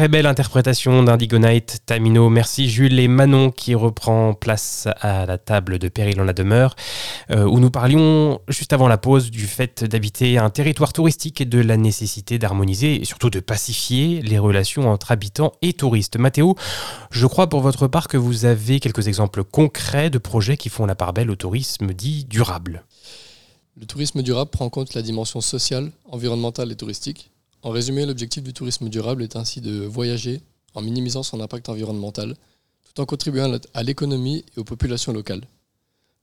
Très 0.00 0.08
belle 0.08 0.24
interprétation 0.24 1.02
d'Indigo 1.02 1.36
Night, 1.36 1.80
Tamino. 1.84 2.30
Merci 2.30 2.70
Jules 2.70 2.98
et 2.98 3.06
Manon 3.06 3.50
qui 3.50 3.74
reprend 3.74 4.32
place 4.32 4.88
à 5.02 5.26
la 5.26 5.36
table 5.36 5.78
de 5.78 5.88
Péril 5.88 6.18
en 6.22 6.24
la 6.24 6.32
demeure, 6.32 6.74
euh, 7.30 7.44
où 7.44 7.60
nous 7.60 7.70
parlions 7.70 8.40
juste 8.48 8.72
avant 8.72 8.88
la 8.88 8.96
pause 8.96 9.30
du 9.30 9.44
fait 9.44 9.84
d'habiter 9.84 10.38
un 10.38 10.48
territoire 10.48 10.94
touristique 10.94 11.42
et 11.42 11.44
de 11.44 11.60
la 11.60 11.76
nécessité 11.76 12.38
d'harmoniser 12.38 13.02
et 13.02 13.04
surtout 13.04 13.28
de 13.28 13.40
pacifier 13.40 14.22
les 14.22 14.38
relations 14.38 14.88
entre 14.88 15.12
habitants 15.12 15.52
et 15.60 15.74
touristes. 15.74 16.16
Mathéo, 16.16 16.56
je 17.10 17.26
crois 17.26 17.50
pour 17.50 17.60
votre 17.60 17.86
part 17.86 18.08
que 18.08 18.16
vous 18.16 18.46
avez 18.46 18.80
quelques 18.80 19.06
exemples 19.06 19.44
concrets 19.44 20.08
de 20.08 20.16
projets 20.16 20.56
qui 20.56 20.70
font 20.70 20.86
la 20.86 20.94
part 20.94 21.12
belle 21.12 21.30
au 21.30 21.36
tourisme 21.36 21.92
dit 21.92 22.24
durable. 22.24 22.84
Le 23.76 23.84
tourisme 23.84 24.22
durable 24.22 24.50
prend 24.50 24.64
en 24.64 24.70
compte 24.70 24.94
la 24.94 25.02
dimension 25.02 25.42
sociale, 25.42 25.92
environnementale 26.10 26.72
et 26.72 26.76
touristique. 26.76 27.29
En 27.62 27.70
résumé, 27.70 28.06
l'objectif 28.06 28.42
du 28.42 28.52
tourisme 28.52 28.88
durable 28.88 29.22
est 29.22 29.36
ainsi 29.36 29.60
de 29.60 29.84
voyager 29.84 30.40
en 30.74 30.82
minimisant 30.82 31.22
son 31.22 31.40
impact 31.40 31.68
environnemental, 31.68 32.36
tout 32.84 33.00
en 33.00 33.06
contribuant 33.06 33.58
à 33.74 33.82
l'économie 33.82 34.44
et 34.56 34.60
aux 34.60 34.64
populations 34.64 35.12
locales. 35.12 35.42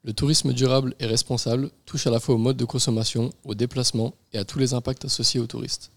Le 0.03 0.13
tourisme 0.13 0.53
durable 0.53 0.95
et 0.99 1.05
responsable 1.05 1.69
touche 1.85 2.07
à 2.07 2.11
la 2.11 2.19
fois 2.19 2.35
au 2.35 2.37
mode 2.37 2.57
de 2.57 2.65
consommation, 2.65 3.31
au 3.43 3.55
déplacement 3.55 4.13
et 4.33 4.37
à 4.37 4.45
tous 4.45 4.57
les 4.57 4.73
impacts 4.73 5.05
associés 5.05 5.39
aux 5.39 5.47
touristes. 5.47 5.91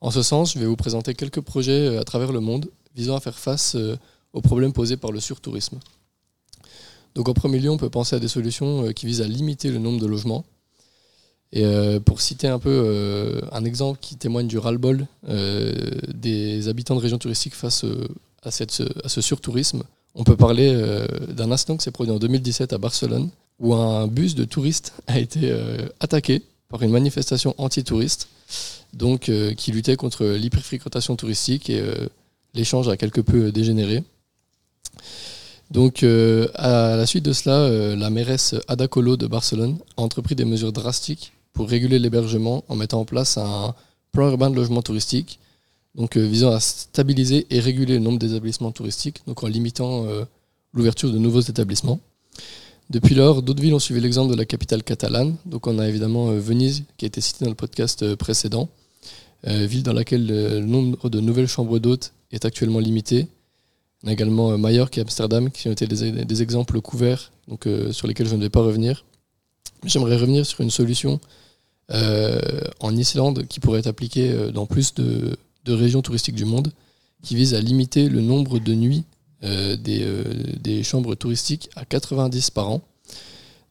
En 0.00 0.10
ce 0.10 0.22
sens, 0.22 0.54
je 0.54 0.58
vais 0.58 0.66
vous 0.66 0.76
présenter 0.76 1.14
quelques 1.14 1.40
projets 1.40 1.96
à 1.96 2.04
travers 2.04 2.32
le 2.32 2.40
monde 2.40 2.70
visant 2.94 3.16
à 3.16 3.20
faire 3.20 3.38
face 3.38 3.76
aux 4.32 4.40
problèmes 4.40 4.72
posés 4.72 4.96
par 4.96 5.12
le 5.12 5.20
surtourisme. 5.20 5.78
Donc 7.14 7.28
en 7.28 7.34
premier 7.34 7.60
lieu, 7.60 7.70
on 7.70 7.76
peut 7.76 7.90
penser 7.90 8.16
à 8.16 8.18
des 8.18 8.28
solutions 8.28 8.86
euh, 8.86 8.92
qui 8.92 9.06
visent 9.06 9.20
à 9.20 9.28
limiter 9.28 9.70
le 9.70 9.78
nombre 9.78 10.00
de 10.00 10.06
logements. 10.06 10.44
Et 11.54 11.64
euh, 11.64 12.00
pour 12.00 12.20
citer 12.20 12.48
un 12.48 12.58
peu 12.58 12.68
euh, 12.68 13.40
un 13.52 13.64
exemple 13.64 13.98
qui 14.00 14.16
témoigne 14.16 14.46
du 14.46 14.58
ras-le-bol 14.58 15.06
des 16.12 16.68
habitants 16.68 16.96
de 16.96 17.00
régions 17.00 17.18
touristiques 17.18 17.54
face 17.54 17.84
à, 18.42 18.50
cette, 18.50 18.72
ce 18.72 19.20
surtourisme, 19.20 19.84
on 20.14 20.24
peut 20.24 20.36
parler 20.36 20.70
d'un 21.28 21.50
incident 21.50 21.76
qui 21.76 21.84
s'est 21.84 21.90
produit 21.90 22.12
en 22.12 22.18
2017 22.18 22.72
à 22.72 22.78
Barcelone, 22.78 23.30
où 23.58 23.74
un 23.74 24.06
bus 24.06 24.34
de 24.34 24.44
touristes 24.44 24.92
a 25.06 25.18
été 25.18 25.52
attaqué 26.00 26.42
par 26.68 26.82
une 26.82 26.90
manifestation 26.90 27.54
anti-touriste, 27.56 28.28
donc 28.92 29.30
qui 29.56 29.72
luttait 29.72 29.96
contre 29.96 30.26
l'hyperfréquentation 30.26 31.16
touristique 31.16 31.70
et 31.70 31.82
l'échange 32.52 32.88
a 32.88 32.96
quelque 32.96 33.20
peu 33.20 33.50
dégénéré. 33.50 34.02
Donc, 35.70 36.02
euh, 36.02 36.48
à 36.54 36.96
la 36.96 37.06
suite 37.06 37.24
de 37.24 37.32
cela, 37.32 37.56
euh, 37.56 37.96
la 37.96 38.10
mairesse 38.10 38.54
Ada 38.68 38.86
Colau 38.86 39.16
de 39.16 39.26
Barcelone 39.26 39.78
a 39.96 40.02
entrepris 40.02 40.34
des 40.34 40.44
mesures 40.44 40.72
drastiques 40.72 41.32
pour 41.54 41.68
réguler 41.68 41.98
l'hébergement 41.98 42.64
en 42.68 42.76
mettant 42.76 43.00
en 43.00 43.04
place 43.06 43.38
un 43.38 43.74
plan 44.12 44.28
urbain 44.28 44.50
de 44.50 44.56
logement 44.56 44.82
touristique, 44.82 45.38
donc 45.94 46.16
euh, 46.16 46.26
visant 46.26 46.50
à 46.50 46.60
stabiliser 46.60 47.46
et 47.50 47.60
réguler 47.60 47.94
le 47.94 48.00
nombre 48.00 48.18
d'établissements 48.18 48.72
touristiques, 48.72 49.22
donc 49.26 49.42
en 49.42 49.46
limitant 49.46 50.06
l'ouverture 50.74 51.10
de 51.10 51.18
nouveaux 51.18 51.40
établissements. 51.40 52.00
Depuis 52.90 53.14
lors, 53.14 53.40
d'autres 53.40 53.62
villes 53.62 53.74
ont 53.74 53.78
suivi 53.78 54.00
l'exemple 54.00 54.30
de 54.30 54.36
la 54.36 54.44
capitale 54.44 54.82
catalane. 54.82 55.36
Donc, 55.46 55.66
on 55.66 55.78
a 55.78 55.88
évidemment 55.88 56.26
Venise, 56.32 56.84
qui 56.98 57.06
a 57.06 57.08
été 57.08 57.22
citée 57.22 57.46
dans 57.46 57.50
le 57.50 57.56
podcast 57.56 58.14
précédent, 58.16 58.68
ville 59.46 59.82
dans 59.82 59.94
laquelle 59.94 60.26
le 60.26 60.60
nombre 60.60 61.08
de 61.08 61.20
nouvelles 61.20 61.48
chambres 61.48 61.78
d'hôtes 61.78 62.12
est 62.30 62.44
actuellement 62.44 62.80
limité 62.80 63.28
on 64.04 64.08
a 64.08 64.12
également 64.12 64.52
euh, 64.52 64.56
Majorque 64.58 64.98
et 64.98 65.00
Amsterdam 65.00 65.50
qui 65.50 65.68
ont 65.68 65.72
été 65.72 65.86
des, 65.86 66.42
exemples 66.42 66.80
couverts 66.80 67.32
donc, 67.48 67.66
euh, 67.66 67.90
sur 67.90 68.06
lesquels 68.06 68.28
je 68.28 68.36
ne 68.36 68.42
vais 68.42 68.50
pas 68.50 68.60
revenir. 68.60 69.04
J'aimerais 69.84 70.16
revenir 70.16 70.44
sur 70.44 70.60
une 70.60 70.70
solution 70.70 71.14
euh, 71.14 71.43
en 71.90 72.96
Islande 72.96 73.46
qui 73.46 73.60
pourrait 73.60 73.80
être 73.80 73.86
appliquée 73.86 74.50
dans 74.52 74.66
plus 74.66 74.94
de, 74.94 75.36
régions 75.66 76.02
touristiques 76.02 76.34
du 76.34 76.44
monde, 76.44 76.72
qui 77.22 77.36
vise 77.36 77.54
à 77.54 77.60
limiter 77.60 78.08
le 78.08 78.20
nombre 78.20 78.58
de 78.58 78.74
nuits 78.74 79.04
des, 79.42 80.82
chambres 80.82 81.14
touristiques 81.14 81.70
à 81.76 81.84
90 81.84 82.50
par 82.50 82.70
an. 82.70 82.82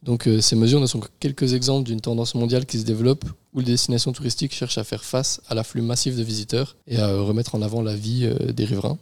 Donc 0.04 0.30
ces 0.42 0.56
mesures 0.56 0.80
ne 0.82 0.86
sont 0.86 1.00
que 1.00 1.08
quelques 1.20 1.54
exemples 1.54 1.88
d'une 1.88 2.02
tendance 2.02 2.36
mondiale 2.36 2.66
qui 2.66 2.80
se 2.80 2.86
développe 2.86 3.26
où 3.54 3.60
les 3.60 3.66
destinations 3.66 4.12
touristiques 4.12 4.54
cherchent 4.54 4.78
à 4.78 4.84
faire 4.84 5.04
face 5.04 5.42
à 5.48 5.56
l'afflux 5.56 5.82
massif 5.82 6.16
de 6.16 6.24
visiteurs 6.24 6.76
et 6.88 6.98
à 6.98 7.16
remettre 7.16 7.56
en 7.56 7.62
avant 7.62 7.82
la 7.82 7.96
vie 7.96 8.30
des 8.54 8.66
riverains. 8.66 8.98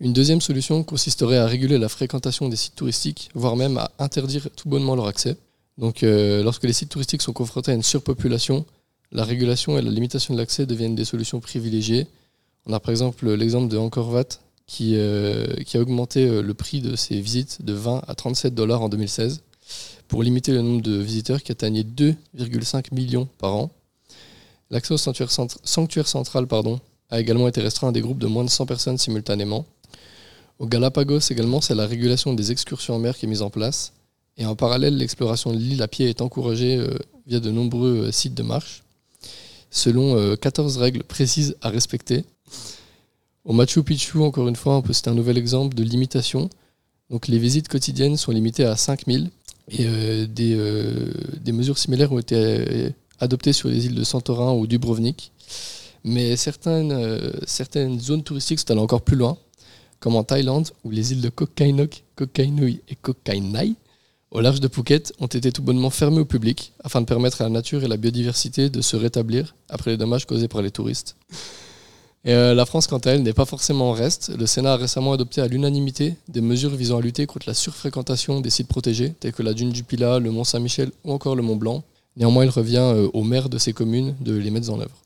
Une 0.00 0.12
deuxième 0.12 0.40
solution 0.40 0.82
consisterait 0.82 1.38
à 1.38 1.46
réguler 1.46 1.78
la 1.78 1.88
fréquentation 1.88 2.48
des 2.48 2.56
sites 2.56 2.74
touristiques, 2.74 3.30
voire 3.34 3.56
même 3.56 3.78
à 3.78 3.90
interdire 3.98 4.48
tout 4.54 4.68
bonnement 4.68 4.96
leur 4.96 5.06
accès. 5.06 5.36
Donc 5.78 6.02
euh, 6.02 6.42
lorsque 6.42 6.64
les 6.64 6.72
sites 6.72 6.90
touristiques 6.90 7.22
sont 7.22 7.32
confrontés 7.32 7.72
à 7.72 7.74
une 7.74 7.82
surpopulation, 7.82 8.64
la 9.12 9.24
régulation 9.24 9.78
et 9.78 9.82
la 9.82 9.90
limitation 9.90 10.34
de 10.34 10.38
l'accès 10.38 10.66
deviennent 10.66 10.94
des 10.94 11.04
solutions 11.04 11.40
privilégiées. 11.40 12.06
On 12.66 12.72
a 12.72 12.80
par 12.80 12.90
exemple 12.90 13.30
l'exemple 13.32 13.68
de 13.68 13.76
Angkor 13.76 14.14
euh, 14.16 15.46
qui 15.64 15.76
a 15.76 15.80
augmenté 15.80 16.26
euh, 16.26 16.42
le 16.42 16.54
prix 16.54 16.80
de 16.80 16.96
ses 16.96 17.20
visites 17.20 17.64
de 17.64 17.72
20 17.72 18.02
à 18.06 18.14
37 18.14 18.54
dollars 18.54 18.82
en 18.82 18.88
2016 18.88 19.42
pour 20.08 20.22
limiter 20.22 20.52
le 20.52 20.62
nombre 20.62 20.82
de 20.82 20.96
visiteurs 20.96 21.42
qui 21.42 21.52
atteignaient 21.52 21.82
2,5 21.82 22.94
millions 22.94 23.28
par 23.38 23.54
an. 23.54 23.70
L'accès 24.70 24.94
au 24.94 24.98
sanctuaire, 24.98 25.30
sanctuaire 25.30 26.08
central 26.08 26.46
pardon, 26.46 26.80
a 27.10 27.20
également 27.20 27.48
été 27.48 27.60
restreint 27.60 27.88
à 27.88 27.92
des 27.92 28.00
groupes 28.00 28.18
de 28.18 28.26
moins 28.26 28.44
de 28.44 28.50
100 28.50 28.66
personnes 28.66 28.98
simultanément. 28.98 29.66
Au 30.58 30.66
Galapagos 30.66 31.20
également, 31.30 31.60
c'est 31.60 31.74
la 31.74 31.86
régulation 31.86 32.32
des 32.32 32.52
excursions 32.52 32.94
en 32.94 32.98
mer 32.98 33.16
qui 33.16 33.26
est 33.26 33.28
mise 33.28 33.42
en 33.42 33.50
place. 33.50 33.92
Et 34.36 34.46
en 34.46 34.56
parallèle, 34.56 34.96
l'exploration 34.96 35.52
de 35.52 35.58
l'île 35.58 35.82
à 35.82 35.88
pied 35.88 36.08
est 36.08 36.20
encouragée 36.20 36.76
euh, 36.76 36.96
via 37.26 37.40
de 37.40 37.50
nombreux 37.50 38.06
euh, 38.06 38.12
sites 38.12 38.34
de 38.34 38.42
marche, 38.42 38.82
selon 39.70 40.36
14 40.36 40.76
euh, 40.76 40.80
règles 40.80 41.04
précises 41.04 41.56
à 41.62 41.70
respecter. 41.70 42.24
Au 43.44 43.52
Machu 43.52 43.82
Picchu, 43.82 44.18
encore 44.18 44.48
une 44.48 44.56
fois, 44.56 44.82
citer 44.90 45.10
un 45.10 45.14
nouvel 45.14 45.38
exemple 45.38 45.74
de 45.74 45.82
limitation. 45.82 46.48
Donc 47.10 47.28
les 47.28 47.38
visites 47.38 47.68
quotidiennes 47.68 48.16
sont 48.16 48.32
limitées 48.32 48.64
à 48.64 48.76
5000 48.76 49.30
et 49.70 50.26
des, 50.26 51.52
mesures 51.52 51.78
similaires 51.78 52.12
ont 52.12 52.18
été 52.18 52.90
adoptées 53.20 53.52
sur 53.52 53.68
les 53.68 53.86
îles 53.86 53.94
de 53.94 54.04
Santorin 54.04 54.52
ou 54.52 54.66
Dubrovnik. 54.66 55.32
Mais 56.04 56.36
certaines, 56.36 57.32
certaines 57.46 58.00
zones 58.00 58.22
touristiques 58.22 58.60
sont 58.60 58.70
allées 58.70 58.80
encore 58.80 59.02
plus 59.02 59.16
loin 59.16 59.36
comme 60.04 60.16
en 60.16 60.22
Thaïlande, 60.22 60.68
où 60.84 60.90
les 60.90 61.12
îles 61.12 61.22
de 61.22 61.30
Koh 61.30 61.46
Koh 61.46 62.44
Nui 62.44 62.82
et 62.88 62.94
Koh 62.94 63.14
Nai, 63.26 63.74
au 64.34 64.40
large 64.40 64.60
de 64.60 64.68
Phuket, 64.68 65.12
ont 65.20 65.28
été 65.28 65.52
tout 65.52 65.62
bonnement 65.62 65.90
fermées 65.90 66.18
au 66.18 66.24
public 66.24 66.72
afin 66.82 67.00
de 67.00 67.06
permettre 67.06 67.40
à 67.40 67.44
la 67.44 67.50
nature 67.50 67.84
et 67.84 67.88
la 67.88 67.96
biodiversité 67.96 68.68
de 68.68 68.80
se 68.80 68.96
rétablir 68.96 69.54
après 69.68 69.92
les 69.92 69.96
dommages 69.96 70.26
causés 70.26 70.48
par 70.48 70.60
les 70.60 70.72
touristes. 70.72 71.16
Euh, 72.26 72.52
la 72.52 72.66
France, 72.66 72.88
quant 72.88 72.98
à 72.98 73.10
elle, 73.10 73.22
n'est 73.22 73.32
pas 73.32 73.44
forcément 73.44 73.90
en 73.90 73.92
reste. 73.92 74.32
Le 74.36 74.46
Sénat 74.46 74.72
a 74.72 74.76
récemment 74.76 75.12
adopté 75.12 75.40
à 75.40 75.46
l'unanimité 75.46 76.16
des 76.28 76.40
mesures 76.40 76.74
visant 76.74 76.98
à 76.98 77.00
lutter 77.00 77.26
contre 77.26 77.46
la 77.46 77.54
surfréquentation 77.54 78.40
des 78.40 78.50
sites 78.50 78.66
protégés, 78.66 79.14
tels 79.20 79.32
que 79.32 79.42
la 79.42 79.54
dune 79.54 79.70
du 79.70 79.84
Pilat, 79.84 80.18
le 80.18 80.32
Mont 80.32 80.44
Saint-Michel 80.44 80.90
ou 81.04 81.12
encore 81.12 81.36
le 81.36 81.42
Mont 81.42 81.56
Blanc. 81.56 81.84
Néanmoins, 82.16 82.44
il 82.44 82.50
revient 82.50 82.78
euh, 82.78 83.08
aux 83.12 83.22
maires 83.22 83.48
de 83.48 83.58
ces 83.58 83.72
communes 83.72 84.16
de 84.20 84.34
les 84.34 84.50
mettre 84.50 84.70
en 84.70 84.80
œuvre. 84.80 84.96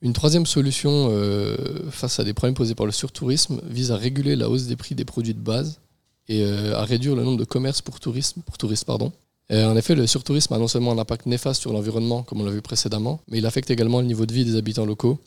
Une 0.00 0.14
troisième 0.14 0.46
solution 0.46 1.08
euh, 1.10 1.56
face 1.90 2.20
à 2.20 2.24
des 2.24 2.32
problèmes 2.32 2.54
posés 2.54 2.74
par 2.74 2.86
le 2.86 2.92
surtourisme 2.92 3.60
vise 3.68 3.90
à 3.90 3.96
réguler 3.96 4.34
la 4.34 4.48
hausse 4.48 4.66
des 4.66 4.76
prix 4.76 4.94
des 4.94 5.04
produits 5.04 5.34
de 5.34 5.40
base 5.40 5.80
et 6.28 6.42
euh, 6.44 6.76
à 6.76 6.84
réduire 6.84 7.14
le 7.14 7.24
nombre 7.24 7.38
de 7.38 7.44
commerces 7.44 7.82
pour, 7.82 8.00
tourisme, 8.00 8.42
pour 8.42 8.58
touristes. 8.58 8.84
Pardon. 8.84 9.12
en 9.50 9.76
effet, 9.76 9.94
le 9.94 10.06
surtourisme 10.06 10.54
a 10.54 10.58
non 10.58 10.68
seulement 10.68 10.92
un 10.92 10.98
impact 10.98 11.26
néfaste 11.26 11.60
sur 11.60 11.72
l'environnement, 11.72 12.22
comme 12.22 12.40
on 12.40 12.44
l'a 12.44 12.50
vu 12.50 12.62
précédemment, 12.62 13.20
mais 13.28 13.38
il 13.38 13.46
affecte 13.46 13.70
également 13.70 14.00
le 14.00 14.06
niveau 14.06 14.26
de 14.26 14.32
vie 14.32 14.44
des 14.44 14.56
habitants 14.56 14.86
locaux. 14.86 15.18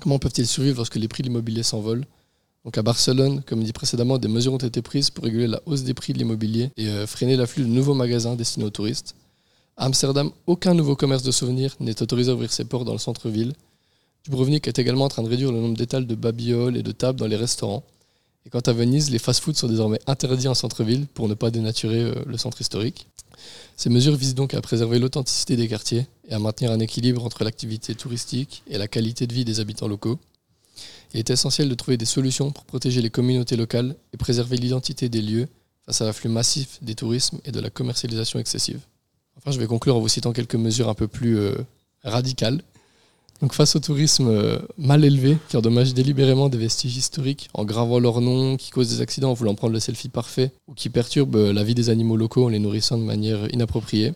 Comment 0.00 0.18
peuvent-ils 0.18 0.46
survivre 0.46 0.76
lorsque 0.76 0.96
les 0.96 1.08
prix 1.08 1.22
de 1.22 1.28
l'immobilier 1.28 1.62
s'envolent? 1.62 2.06
Donc 2.64 2.76
à 2.76 2.82
Barcelone, 2.82 3.42
comme 3.46 3.62
dit 3.62 3.72
précédemment, 3.72 4.18
des 4.18 4.28
mesures 4.28 4.52
ont 4.52 4.58
été 4.58 4.82
prises 4.82 5.10
pour 5.10 5.24
réguler 5.24 5.46
la 5.46 5.60
hausse 5.66 5.82
des 5.82 5.94
prix 5.94 6.12
de 6.12 6.18
l'immobilier 6.18 6.70
et 6.76 6.88
euh, 6.88 7.06
freiner 7.06 7.36
l'afflux 7.36 7.64
de 7.64 7.68
nouveaux 7.68 7.94
magasins 7.94 8.34
destinés 8.36 8.66
aux 8.66 8.70
touristes. 8.70 9.14
À 9.76 9.84
Amsterdam, 9.84 10.30
aucun 10.46 10.74
nouveau 10.74 10.96
commerce 10.96 11.22
de 11.22 11.30
souvenirs 11.30 11.74
n'est 11.80 12.02
autorisé 12.02 12.30
à 12.30 12.34
ouvrir 12.34 12.52
ses 12.52 12.64
portes 12.64 12.84
dans 12.84 12.92
le 12.92 12.98
centre-ville 12.98 13.54
Dubrovnik 14.24 14.68
est 14.68 14.78
également 14.78 15.04
en 15.04 15.08
train 15.08 15.22
de 15.22 15.28
réduire 15.28 15.52
le 15.52 15.60
nombre 15.60 15.76
d'étals 15.76 16.06
de 16.06 16.14
babioles 16.14 16.76
et 16.76 16.82
de 16.82 16.92
tables 16.92 17.18
dans 17.18 17.26
les 17.26 17.36
restaurants. 17.36 17.82
Quant 18.50 18.60
à 18.60 18.72
Venise, 18.72 19.10
les 19.10 19.18
fast-foods 19.18 19.54
sont 19.54 19.68
désormais 19.68 20.00
interdits 20.06 20.48
en 20.48 20.54
centre-ville 20.54 21.06
pour 21.06 21.28
ne 21.28 21.34
pas 21.34 21.50
dénaturer 21.50 22.00
euh, 22.00 22.14
le 22.26 22.38
centre 22.38 22.60
historique. 22.60 23.08
Ces 23.76 23.90
mesures 23.90 24.16
visent 24.16 24.34
donc 24.34 24.54
à 24.54 24.60
préserver 24.60 24.98
l'authenticité 24.98 25.56
des 25.56 25.68
quartiers 25.68 26.06
et 26.28 26.34
à 26.34 26.38
maintenir 26.38 26.72
un 26.72 26.80
équilibre 26.80 27.24
entre 27.24 27.44
l'activité 27.44 27.94
touristique 27.94 28.62
et 28.68 28.78
la 28.78 28.88
qualité 28.88 29.26
de 29.26 29.34
vie 29.34 29.44
des 29.44 29.60
habitants 29.60 29.88
locaux. 29.88 30.18
Il 31.12 31.20
est 31.20 31.30
essentiel 31.30 31.68
de 31.68 31.74
trouver 31.74 31.96
des 31.96 32.04
solutions 32.04 32.50
pour 32.50 32.64
protéger 32.64 33.02
les 33.02 33.10
communautés 33.10 33.56
locales 33.56 33.94
et 34.12 34.16
préserver 34.16 34.56
l'identité 34.56 35.08
des 35.08 35.22
lieux 35.22 35.48
face 35.86 36.00
à 36.00 36.04
l'afflux 36.04 36.28
massif 36.28 36.78
des 36.82 36.94
tourismes 36.94 37.38
et 37.44 37.52
de 37.52 37.60
la 37.60 37.70
commercialisation 37.70 38.38
excessive. 38.38 38.80
Enfin, 39.36 39.52
je 39.52 39.58
vais 39.58 39.66
conclure 39.66 39.96
en 39.96 40.00
vous 40.00 40.08
citant 40.08 40.32
quelques 40.32 40.56
mesures 40.56 40.88
un 40.88 40.94
peu 40.94 41.08
plus 41.08 41.38
euh, 41.38 41.54
radicales. 42.02 42.62
Face 43.52 43.76
au 43.76 43.80
tourisme 43.80 44.28
euh, 44.28 44.58
mal 44.76 45.04
élevé, 45.04 45.36
qui 45.48 45.56
endommage 45.56 45.94
délibérément 45.94 46.48
des 46.48 46.58
vestiges 46.58 46.96
historiques 46.96 47.48
en 47.54 47.64
gravant 47.64 47.98
leur 47.98 48.20
nom, 48.20 48.56
qui 48.56 48.70
cause 48.70 48.88
des 48.88 49.00
accidents 49.00 49.30
en 49.30 49.34
voulant 49.34 49.54
prendre 49.54 49.72
le 49.72 49.80
selfie 49.80 50.08
parfait, 50.08 50.52
ou 50.68 50.74
qui 50.74 50.90
perturbe 50.90 51.34
euh, 51.34 51.52
la 51.52 51.64
vie 51.64 51.74
des 51.74 51.90
animaux 51.90 52.16
locaux 52.16 52.44
en 52.44 52.48
les 52.48 52.58
nourrissant 52.60 52.98
de 52.98 53.02
manière 53.02 53.52
inappropriée, 53.52 54.14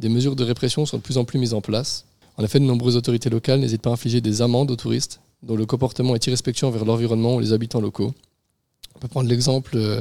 des 0.00 0.08
mesures 0.08 0.36
de 0.36 0.44
répression 0.44 0.84
sont 0.84 0.98
de 0.98 1.02
plus 1.02 1.16
en 1.16 1.24
plus 1.24 1.38
mises 1.38 1.54
en 1.54 1.60
place. 1.60 2.04
En 2.36 2.44
effet, 2.44 2.58
de 2.58 2.64
nombreuses 2.64 2.96
autorités 2.96 3.30
locales 3.30 3.60
n'hésitent 3.60 3.82
pas 3.82 3.90
à 3.90 3.94
infliger 3.94 4.20
des 4.20 4.42
amendes 4.42 4.70
aux 4.70 4.76
touristes 4.76 5.20
dont 5.42 5.56
le 5.56 5.66
comportement 5.66 6.14
est 6.14 6.26
irrespectueux 6.26 6.66
envers 6.66 6.84
l'environnement 6.84 7.36
ou 7.36 7.40
les 7.40 7.52
habitants 7.52 7.80
locaux. 7.80 8.12
On 8.94 8.98
peut 8.98 9.08
prendre 9.08 9.28
l'exemple 9.28 9.76
euh, 9.76 10.00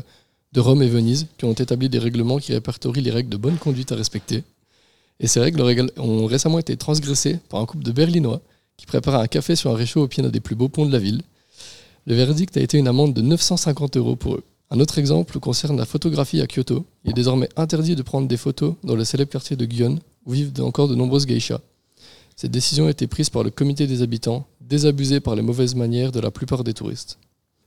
de 0.53 0.59
Rome 0.59 0.81
et 0.81 0.87
Venise, 0.87 1.27
qui 1.37 1.45
ont 1.45 1.53
établi 1.53 1.89
des 1.89 1.99
règlements 1.99 2.39
qui 2.39 2.53
répertorient 2.53 3.01
les 3.01 3.11
règles 3.11 3.29
de 3.29 3.37
bonne 3.37 3.57
conduite 3.57 3.91
à 3.91 3.95
respecter. 3.95 4.43
Et 5.19 5.27
ces 5.27 5.39
règles 5.39 5.91
ont 5.97 6.25
récemment 6.25 6.59
été 6.59 6.75
transgressées 6.77 7.39
par 7.49 7.61
un 7.61 7.65
couple 7.65 7.83
de 7.83 7.91
Berlinois 7.91 8.41
qui 8.77 8.85
préparaient 8.85 9.23
un 9.23 9.27
café 9.27 9.55
sur 9.55 9.71
un 9.71 9.75
réchaud 9.75 10.03
au 10.03 10.07
pied 10.07 10.21
d'un 10.21 10.29
des 10.29 10.41
plus 10.41 10.55
beaux 10.55 10.67
ponts 10.67 10.85
de 10.85 10.91
la 10.91 10.99
ville. 10.99 11.21
Le 12.05 12.15
verdict 12.15 12.55
a 12.57 12.61
été 12.61 12.77
une 12.77 12.87
amende 12.87 13.13
de 13.13 13.21
950 13.21 13.97
euros 13.97 14.15
pour 14.15 14.35
eux. 14.35 14.43
Un 14.69 14.79
autre 14.79 14.97
exemple 14.97 15.39
concerne 15.39 15.77
la 15.77 15.85
photographie 15.85 16.41
à 16.41 16.47
Kyoto. 16.47 16.85
Il 17.03 17.11
est 17.11 17.13
désormais 17.13 17.49
interdit 17.55 17.95
de 17.95 18.01
prendre 18.01 18.27
des 18.27 18.37
photos 18.37 18.75
dans 18.83 18.95
le 18.95 19.05
célèbre 19.05 19.31
quartier 19.31 19.55
de 19.55 19.65
Gion, 19.65 19.99
où 20.25 20.31
vivent 20.31 20.51
encore 20.59 20.87
de 20.87 20.95
nombreuses 20.95 21.25
geishas. 21.25 21.61
Cette 22.35 22.51
décision 22.51 22.87
a 22.87 22.91
été 22.91 23.07
prise 23.07 23.29
par 23.29 23.43
le 23.43 23.51
comité 23.51 23.87
des 23.87 24.01
habitants, 24.01 24.45
désabusé 24.59 25.19
par 25.19 25.35
les 25.35 25.41
mauvaises 25.41 25.75
manières 25.75 26.11
de 26.11 26.19
la 26.19 26.31
plupart 26.31 26.63
des 26.63 26.73
touristes. 26.73 27.17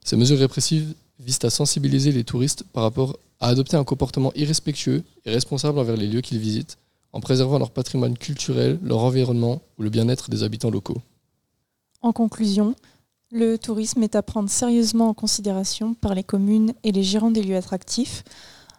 Ces 0.05 0.17
mesures 0.17 0.39
répressives 0.39 0.95
visent 1.21 1.45
à 1.45 1.51
sensibiliser 1.51 2.13
les 2.13 2.25
touristes 2.25 2.65
par 2.73 2.83
rapport 2.83 3.19
à 3.41 3.49
adopter 3.49 3.77
un 3.77 3.85
comportement 3.85 4.33
irrespectueux 4.35 5.03
et 5.25 5.31
responsable 5.31 5.79
envers 5.79 5.97
les 5.97 6.07
lieux 6.07 6.21
qu'ils 6.21 6.39
visitent, 6.39 6.77
en 7.13 7.21
préservant 7.21 7.59
leur 7.59 7.71
patrimoine 7.71 8.17
culturel, 8.17 8.79
leur 8.83 8.99
environnement 8.99 9.63
ou 9.79 9.83
le 9.83 9.91
bien-être 9.91 10.31
des 10.31 10.43
habitants 10.43 10.71
locaux. 10.71 11.01
En 12.03 12.13
conclusion, 12.13 12.75
Le 13.31 13.59
tourisme 13.59 14.03
est 14.03 14.17
à 14.17 14.23
prendre 14.23 14.49
sérieusement 14.49 15.11
en 15.11 15.15
considération 15.15 15.93
par 15.93 16.15
les 16.15 16.25
communes 16.25 16.73
et 16.83 16.93
les 16.93 17.03
gérants 17.03 17.31
des 17.31 17.43
lieux 17.43 17.57
attractifs. 17.57 18.25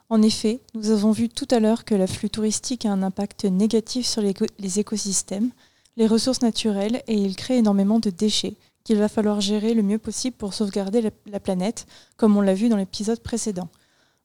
En 0.10 0.24
effet, 0.24 0.60
nous 0.74 0.89
avons 0.89 1.12
vu 1.12 1.30
tout 1.30 1.48
à 1.52 1.60
l'heure 1.60 1.86
que 1.86 1.94
l'afflux 1.94 2.32
touristique 2.32 2.88
a 2.88 2.92
un 2.92 3.04
impact 3.04 3.46
négatif 3.46 4.08
sur 4.08 4.24
les, 4.24 4.80
écosystèmes, 4.80 5.52
les 5.98 6.08
ressources 6.08 6.42
naturelles 6.42 7.04
et 7.06 7.13
il 7.13 7.36
crée 7.36 7.58
énormément 7.58 8.00
de 8.00 8.10
déchets 8.10 8.56
qu'il 8.84 8.98
va 8.98 9.08
falloir 9.08 9.39
gérer 9.39 9.76
le 9.76 9.84
mieux 9.84 10.00
possible 10.00 10.36
pour 10.36 10.56
sauvegarder 10.56 11.12
la 11.28 11.39
planète, 11.39 11.86
comme 12.18 12.36
on 12.36 12.42
l'a 12.42 12.56
vu 12.56 12.70
dans 12.70 12.78
l'épisode 12.78 13.20
précédent. 13.20 13.70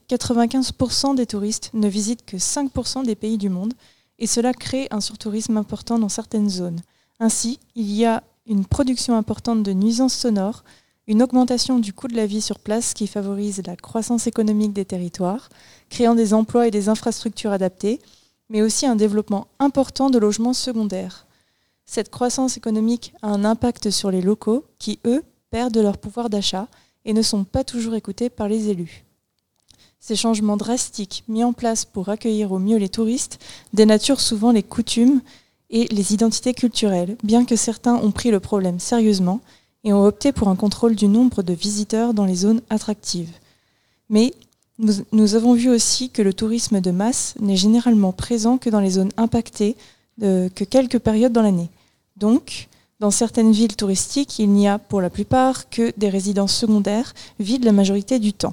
95% 0.08 1.16
des 1.16 1.26
touristes 1.26 1.70
ne 1.74 1.88
visitent 1.88 2.24
que 2.24 2.38
5% 2.38 3.04
des 3.04 3.14
pays 3.14 3.36
du 3.36 3.50
monde 3.50 3.74
et 4.18 4.26
cela 4.26 4.52
crée 4.52 4.88
un 4.90 5.00
surtourisme 5.00 5.56
important 5.56 5.98
dans 5.98 6.08
certaines 6.08 6.48
zones. 6.48 6.80
Ainsi, 7.20 7.58
il 7.74 7.90
y 7.90 8.04
a 8.04 8.22
une 8.46 8.64
production 8.64 9.16
importante 9.16 9.62
de 9.62 9.72
nuisances 9.72 10.14
sonores, 10.14 10.64
une 11.06 11.22
augmentation 11.22 11.78
du 11.78 11.92
coût 11.92 12.08
de 12.08 12.16
la 12.16 12.26
vie 12.26 12.40
sur 12.40 12.58
place 12.58 12.94
qui 12.94 13.06
favorise 13.06 13.62
la 13.66 13.76
croissance 13.76 14.26
économique 14.26 14.72
des 14.72 14.84
territoires, 14.84 15.48
créant 15.90 16.14
des 16.14 16.32
emplois 16.32 16.66
et 16.66 16.70
des 16.70 16.88
infrastructures 16.88 17.52
adaptées, 17.52 18.00
mais 18.48 18.62
aussi 18.62 18.86
un 18.86 18.96
développement 18.96 19.46
important 19.58 20.10
de 20.10 20.18
logements 20.18 20.52
secondaires. 20.52 21.26
Cette 21.86 22.10
croissance 22.10 22.56
économique 22.56 23.12
a 23.22 23.28
un 23.28 23.44
impact 23.44 23.90
sur 23.90 24.10
les 24.10 24.22
locaux 24.22 24.64
qui, 24.78 24.98
eux, 25.06 25.22
perdent 25.50 25.76
leur 25.78 25.98
pouvoir 25.98 26.30
d'achat 26.30 26.68
et 27.04 27.12
ne 27.12 27.22
sont 27.22 27.44
pas 27.44 27.64
toujours 27.64 27.94
écoutés 27.94 28.30
par 28.30 28.48
les 28.48 28.70
élus. 28.70 29.03
Ces 30.06 30.16
changements 30.16 30.58
drastiques 30.58 31.24
mis 31.28 31.44
en 31.44 31.54
place 31.54 31.86
pour 31.86 32.10
accueillir 32.10 32.52
au 32.52 32.58
mieux 32.58 32.76
les 32.76 32.90
touristes 32.90 33.38
dénaturent 33.72 34.20
souvent 34.20 34.52
les 34.52 34.62
coutumes 34.62 35.22
et 35.70 35.86
les 35.86 36.12
identités 36.12 36.52
culturelles, 36.52 37.16
bien 37.22 37.46
que 37.46 37.56
certains 37.56 37.94
ont 37.94 38.10
pris 38.10 38.30
le 38.30 38.38
problème 38.38 38.78
sérieusement 38.78 39.40
et 39.82 39.94
ont 39.94 40.04
opté 40.04 40.30
pour 40.32 40.48
un 40.48 40.56
contrôle 40.56 40.94
du 40.94 41.08
nombre 41.08 41.42
de 41.42 41.54
visiteurs 41.54 42.12
dans 42.12 42.26
les 42.26 42.34
zones 42.34 42.60
attractives. 42.68 43.32
Mais 44.10 44.34
nous, 44.78 45.34
avons 45.36 45.54
vu 45.54 45.70
aussi 45.70 46.10
que 46.10 46.20
le 46.20 46.34
tourisme 46.34 46.82
de 46.82 46.90
masse 46.90 47.34
n'est 47.40 47.56
généralement 47.56 48.12
présent 48.12 48.58
que 48.58 48.68
dans 48.68 48.80
les 48.80 48.90
zones 48.90 49.12
impactées 49.16 49.74
de, 50.18 50.50
que 50.54 50.64
quelques 50.64 50.98
périodes 50.98 51.32
dans 51.32 51.40
l'année. 51.40 51.70
Donc, 52.18 52.68
dans 53.00 53.10
certaines 53.10 53.52
villes 53.52 53.74
touristiques, 53.74 54.38
il 54.38 54.50
n'y 54.50 54.68
a 54.68 54.78
pour 54.78 55.00
la 55.00 55.08
plupart 55.08 55.70
que 55.70 55.94
des 55.96 56.10
résidences 56.10 56.54
secondaires 56.54 57.14
vides 57.40 57.64
la 57.64 57.72
majorité 57.72 58.18
du 58.18 58.34
temps. 58.34 58.52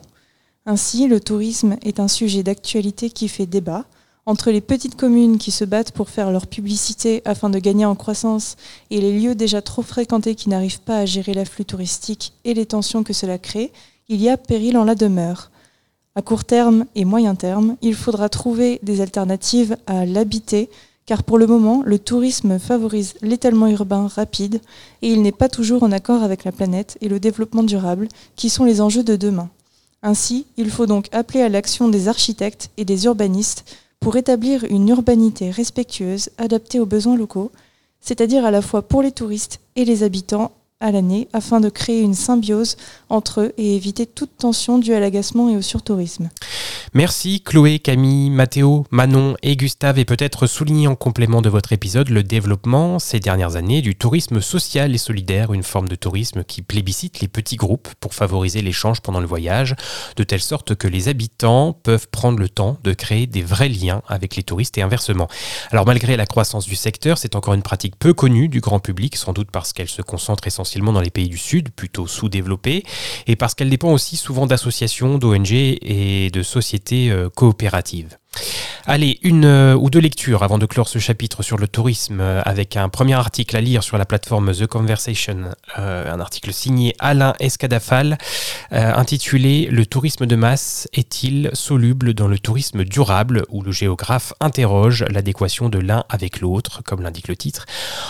Ainsi, 0.66 1.08
le 1.08 1.20
tourisme 1.20 1.78
est 1.82 2.00
un 2.00 2.08
sujet 2.08 2.44
d'actualité 2.44 3.10
qui 3.10 3.28
fait 3.28 3.48
débat 3.48 3.86
entre 4.28 4.52
les 4.52 4.62
petites 4.62 4.96
communes 4.96 5.40
qui 5.40 5.50
se 5.50 5.66
battent 5.66 5.92
pour 5.92 6.10
faire 6.10 6.32
leur 6.32 6.46
publicité 6.46 7.24
afin 7.26 7.50
de 7.50 7.58
gagner 7.58 7.86
en 7.86 7.96
croissance 7.96 8.58
et 8.92 9.02
les 9.02 9.20
lieux 9.20 9.34
déjà 9.34 9.64
trop 9.64 9.82
fréquentés 9.82 10.36
qui 10.36 10.50
n'arrivent 10.50 10.82
pas 10.82 11.00
à 11.00 11.06
gérer 11.06 11.34
l'afflux 11.34 11.66
touristique 11.66 12.34
et 12.46 12.54
les 12.54 12.68
tensions 12.68 13.04
que 13.04 13.14
cela 13.14 13.40
crée, 13.40 13.72
il 14.08 14.22
y 14.22 14.30
a 14.30 14.38
péril 14.38 14.78
en 14.78 14.84
la 14.84 14.94
demeure. 14.94 15.50
À 16.14 16.22
court 16.22 16.44
terme 16.44 16.86
et 16.94 17.06
moyen 17.06 17.34
terme, 17.34 17.78
il 17.82 17.96
faudra 17.96 18.30
trouver 18.30 18.80
des 18.84 19.02
alternatives 19.02 19.78
à 19.88 20.06
l'habiter 20.06 20.70
car 21.08 21.24
pour 21.24 21.40
le 21.40 21.48
moment, 21.48 21.82
le 21.84 21.98
tourisme 21.98 22.60
favorise 22.60 23.16
l'étalement 23.24 23.68
urbain 23.68 24.08
rapide 24.08 24.62
et 25.02 25.10
il 25.10 25.24
n'est 25.24 25.32
pas 25.32 25.50
toujours 25.50 25.82
en 25.82 25.92
accord 25.92 26.22
avec 26.22 26.44
la 26.44 26.52
planète 26.52 27.00
et 27.02 27.10
le 27.10 27.20
développement 27.20 27.64
durable, 27.64 28.08
qui 28.36 28.50
sont 28.50 28.66
les 28.66 28.80
enjeux 28.80 29.04
de 29.04 29.16
demain. 29.16 29.50
Ainsi, 30.04 30.48
il 30.58 30.72
faut 30.72 30.88
donc 30.88 31.08
appeler 31.12 31.42
à 31.42 31.50
l'action 31.50 31.88
des 31.88 32.08
architectes 32.08 32.70
et 32.78 32.86
des 32.86 33.06
urbanistes 33.06 33.78
pour 34.00 34.16
établir 34.16 34.64
une 34.64 34.90
urbanité 34.90 35.52
respectueuse, 35.52 36.30
adaptée 36.38 36.80
aux 36.80 36.88
besoins 36.88 37.16
locaux, 37.16 37.52
c'est-à-dire 38.00 38.46
à 38.46 38.52
la 38.52 38.64
fois 38.64 38.82
pour 38.82 39.04
les 39.04 39.12
touristes 39.12 39.60
et 39.76 39.86
les 39.86 40.02
habitants 40.04 40.52
à 40.82 40.92
l'année, 40.92 41.30
afin 41.32 41.62
de 41.62 41.70
créer 41.70 42.02
une 42.02 42.16
symbiose 42.16 42.76
entre 43.10 43.42
eux 43.42 43.54
et 43.58 43.76
éviter 43.76 44.06
toute 44.06 44.36
tension 44.38 44.80
due 44.80 44.94
à 44.94 45.00
l'agacement 45.00 45.50
et 45.50 45.56
au 45.56 45.62
surtourisme. 45.62 46.30
Merci 46.94 47.42
Chloé, 47.42 47.80
Camille, 47.80 48.30
Mathéo, 48.30 48.86
Manon 48.92 49.36
et 49.44 49.56
Gustave 49.56 50.00
et 50.00 50.04
peut-être 50.04 50.48
souligner 50.48 50.88
en 50.88 50.96
complément 50.96 51.42
de 51.42 51.48
votre 51.48 51.72
épisode 51.72 52.10
le 52.10 52.24
développement 52.24 53.00
ces 53.00 53.20
dernières 53.20 53.56
années 53.56 53.82
du 53.82 53.96
tourisme 53.96 54.42
social 54.42 54.94
et 54.94 54.98
solidaire, 54.98 55.54
une 55.54 55.64
forme 55.64 55.88
de 55.88 55.96
tourisme 55.96 56.44
qui 56.44 56.62
plébiscite 56.62 57.22
les 57.22 57.28
petits 57.30 57.56
groupes 57.56 57.88
pour 58.00 58.14
favoriser 58.14 58.62
l'échange 58.62 59.00
pendant 59.02 59.22
le 59.22 59.28
voyage, 59.28 59.76
de 60.18 60.24
telle 60.24 60.42
sorte 60.42 60.76
que 60.76 60.88
les 60.88 61.08
habitants 61.08 61.72
peuvent 61.72 62.10
prendre 62.10 62.40
le 62.40 62.50
temps 62.50 62.78
de 62.84 62.94
créer 62.94 63.28
des 63.28 63.44
vrais 63.44 63.70
liens 63.70 64.02
avec 64.08 64.36
les 64.36 64.44
touristes 64.44 64.78
et 64.78 64.82
inversement. 64.82 65.30
Alors 65.72 65.86
malgré 65.86 66.18
la 66.18 66.26
croissance 66.26 66.66
du 66.66 66.76
secteur, 66.76 67.18
c'est 67.18 67.36
encore 67.36 67.54
une 67.54 67.64
pratique 67.64 67.96
peu 67.98 68.14
connue 68.14 68.50
du 68.50 68.60
grand 68.60 68.80
public, 68.80 69.16
sans 69.16 69.32
doute 69.32 69.52
parce 69.52 69.72
qu'elle 69.72 69.88
se 69.88 70.02
concentre 70.02 70.48
essentiellement 70.48 70.71
dans 70.80 71.02
les 71.02 71.10
pays 71.10 71.28
du 71.28 71.38
Sud, 71.38 71.70
plutôt 71.70 72.08
sous-développés, 72.08 72.84
et 73.28 73.36
parce 73.36 73.54
qu'elle 73.54 73.70
dépend 73.70 73.92
aussi 73.92 74.16
souvent 74.16 74.46
d'associations, 74.46 75.18
d'ONG 75.18 75.52
et 75.52 76.30
de 76.32 76.44
sociétés 76.44 77.12
euh, 77.12 77.30
coopérative. 77.30 78.18
Allez, 78.88 79.20
une 79.22 79.46
euh, 79.46 79.76
ou 79.76 79.90
deux 79.90 80.00
lectures 80.00 80.42
avant 80.42 80.58
de 80.58 80.66
clore 80.66 80.88
ce 80.88 80.98
chapitre 80.98 81.44
sur 81.44 81.58
le 81.58 81.68
tourisme 81.68 82.20
euh, 82.20 82.42
avec 82.46 82.78
un 82.78 82.90
premier 82.90 83.14
article 83.14 83.56
à 83.56 83.62
lire 83.62 83.84
sur 83.84 83.98
la 83.98 84.06
plateforme 84.06 84.54
The 84.54 84.66
Conversation, 84.66 85.52
euh, 85.78 86.12
un 86.12 86.20
article 86.20 86.52
signé 86.52 86.96
Alain 86.98 87.34
Escadafal 87.40 88.18
intitulé 88.72 89.68
Le 89.70 89.86
tourisme 89.86 90.26
de 90.26 90.36
masse 90.36 90.88
est-il 90.94 91.50
soluble 91.54 92.14
dans 92.14 92.28
le 92.28 92.40
tourisme 92.40 92.84
durable? 92.86 93.44
où 93.50 93.62
le 93.62 93.72
géographe 93.72 94.34
interroge 94.40 95.04
l'adéquation 95.10 95.68
de 95.68 95.80
l'un 95.80 96.06
avec 96.10 96.40
l'autre, 96.40 96.82
comme 96.84 97.02
l'indique 97.02 97.28
le 97.28 97.36
titre, 97.36 97.66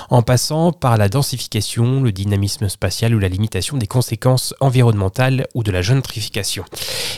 en 0.10 0.22
passant 0.22 0.72
par 0.72 0.98
la 0.98 1.10
densification, 1.10 2.02
le 2.02 2.12
dynamisme 2.12 2.70
spatial 2.70 3.16
ou 3.16 3.20
la 3.20 3.28
limitation 3.28 3.78
des 3.78 3.88
conséquences 3.88 4.54
environnementales 4.60 5.48
ou 5.56 5.64
de 5.64 5.72
la 5.72 5.82
gentrification. 5.82 6.64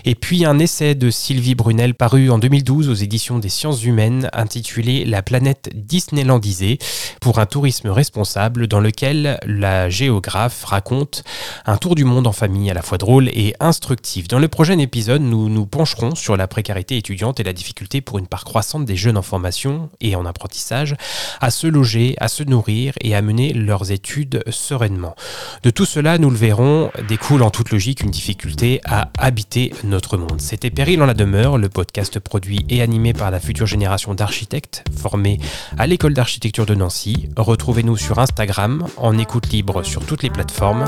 Et 0.05 0.15
puis 0.15 0.45
un 0.45 0.57
essai 0.57 0.95
de 0.95 1.09
Sylvie 1.09 1.55
Brunel 1.55 1.95
paru 1.95 2.29
en 2.29 2.39
2012 2.39 2.92
aux 2.93 2.95
éditions 2.95 3.39
des 3.39 3.49
sciences 3.49 3.83
humaines 3.83 4.29
intitulé 4.33 5.03
La 5.03 5.23
planète 5.23 5.71
Disneylandisée 5.73 6.77
pour 7.21 7.39
un 7.39 7.47
tourisme 7.47 7.89
responsable 7.89 8.67
dans 8.67 8.79
lequel 8.79 9.39
la 9.47 9.89
géographe 9.89 10.63
raconte 10.63 11.23
un 11.65 11.77
tour 11.77 11.95
du 11.95 12.03
monde 12.03 12.27
en 12.27 12.31
famille 12.31 12.69
à 12.69 12.75
la 12.75 12.83
fois 12.83 12.99
drôle 12.99 13.29
et 13.29 13.55
instructif. 13.59 14.27
Dans 14.27 14.37
le 14.37 14.47
prochain 14.47 14.77
épisode, 14.77 15.23
nous 15.23 15.49
nous 15.49 15.65
pencherons 15.65 16.13
sur 16.13 16.37
la 16.37 16.47
précarité 16.47 16.95
étudiante 16.95 17.39
et 17.39 17.43
la 17.43 17.53
difficulté 17.53 17.99
pour 17.99 18.19
une 18.19 18.27
part 18.27 18.45
croissante 18.45 18.85
des 18.85 18.95
jeunes 18.95 19.17
en 19.17 19.23
formation 19.23 19.89
et 19.99 20.15
en 20.15 20.27
apprentissage 20.27 20.95
à 21.41 21.49
se 21.49 21.65
loger, 21.65 22.13
à 22.19 22.27
se 22.27 22.43
nourrir 22.43 22.93
et 23.01 23.15
à 23.15 23.23
mener 23.23 23.53
leurs 23.53 23.89
études 23.89 24.43
sereinement. 24.51 25.15
De 25.63 25.71
tout 25.71 25.85
cela, 25.85 26.19
nous 26.19 26.29
le 26.29 26.37
verrons, 26.37 26.91
découle 27.07 27.41
en 27.41 27.49
toute 27.49 27.71
logique 27.71 28.01
une 28.01 28.11
difficulté 28.11 28.81
à 28.85 29.09
habiter 29.17 29.73
notre 29.83 30.17
monde. 30.17 30.41
C'était 30.41 30.69
Péril 30.69 31.01
en 31.01 31.07
la 31.07 31.15
demeure, 31.15 31.57
le 31.57 31.69
podcast 31.69 32.19
produit 32.19 32.63
et 32.69 32.82
animé 32.83 33.13
par 33.13 33.31
la 33.31 33.39
future 33.39 33.65
génération 33.65 34.13
d'architectes 34.13 34.83
formés 34.95 35.39
à 35.77 35.87
l'école 35.87 36.13
d'architecture 36.13 36.65
de 36.65 36.75
Nancy. 36.75 37.29
Retrouvez-nous 37.35 37.97
sur 37.97 38.19
Instagram, 38.19 38.85
en 38.97 39.17
écoute 39.17 39.51
libre 39.51 39.83
sur 39.83 40.05
toutes 40.05 40.21
les 40.21 40.29
plateformes. 40.29 40.85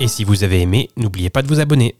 Et 0.00 0.06
si 0.06 0.24
vous 0.24 0.44
avez 0.44 0.60
aimé, 0.60 0.90
n'oubliez 0.96 1.30
pas 1.30 1.42
de 1.42 1.48
vous 1.48 1.60
abonner. 1.60 1.98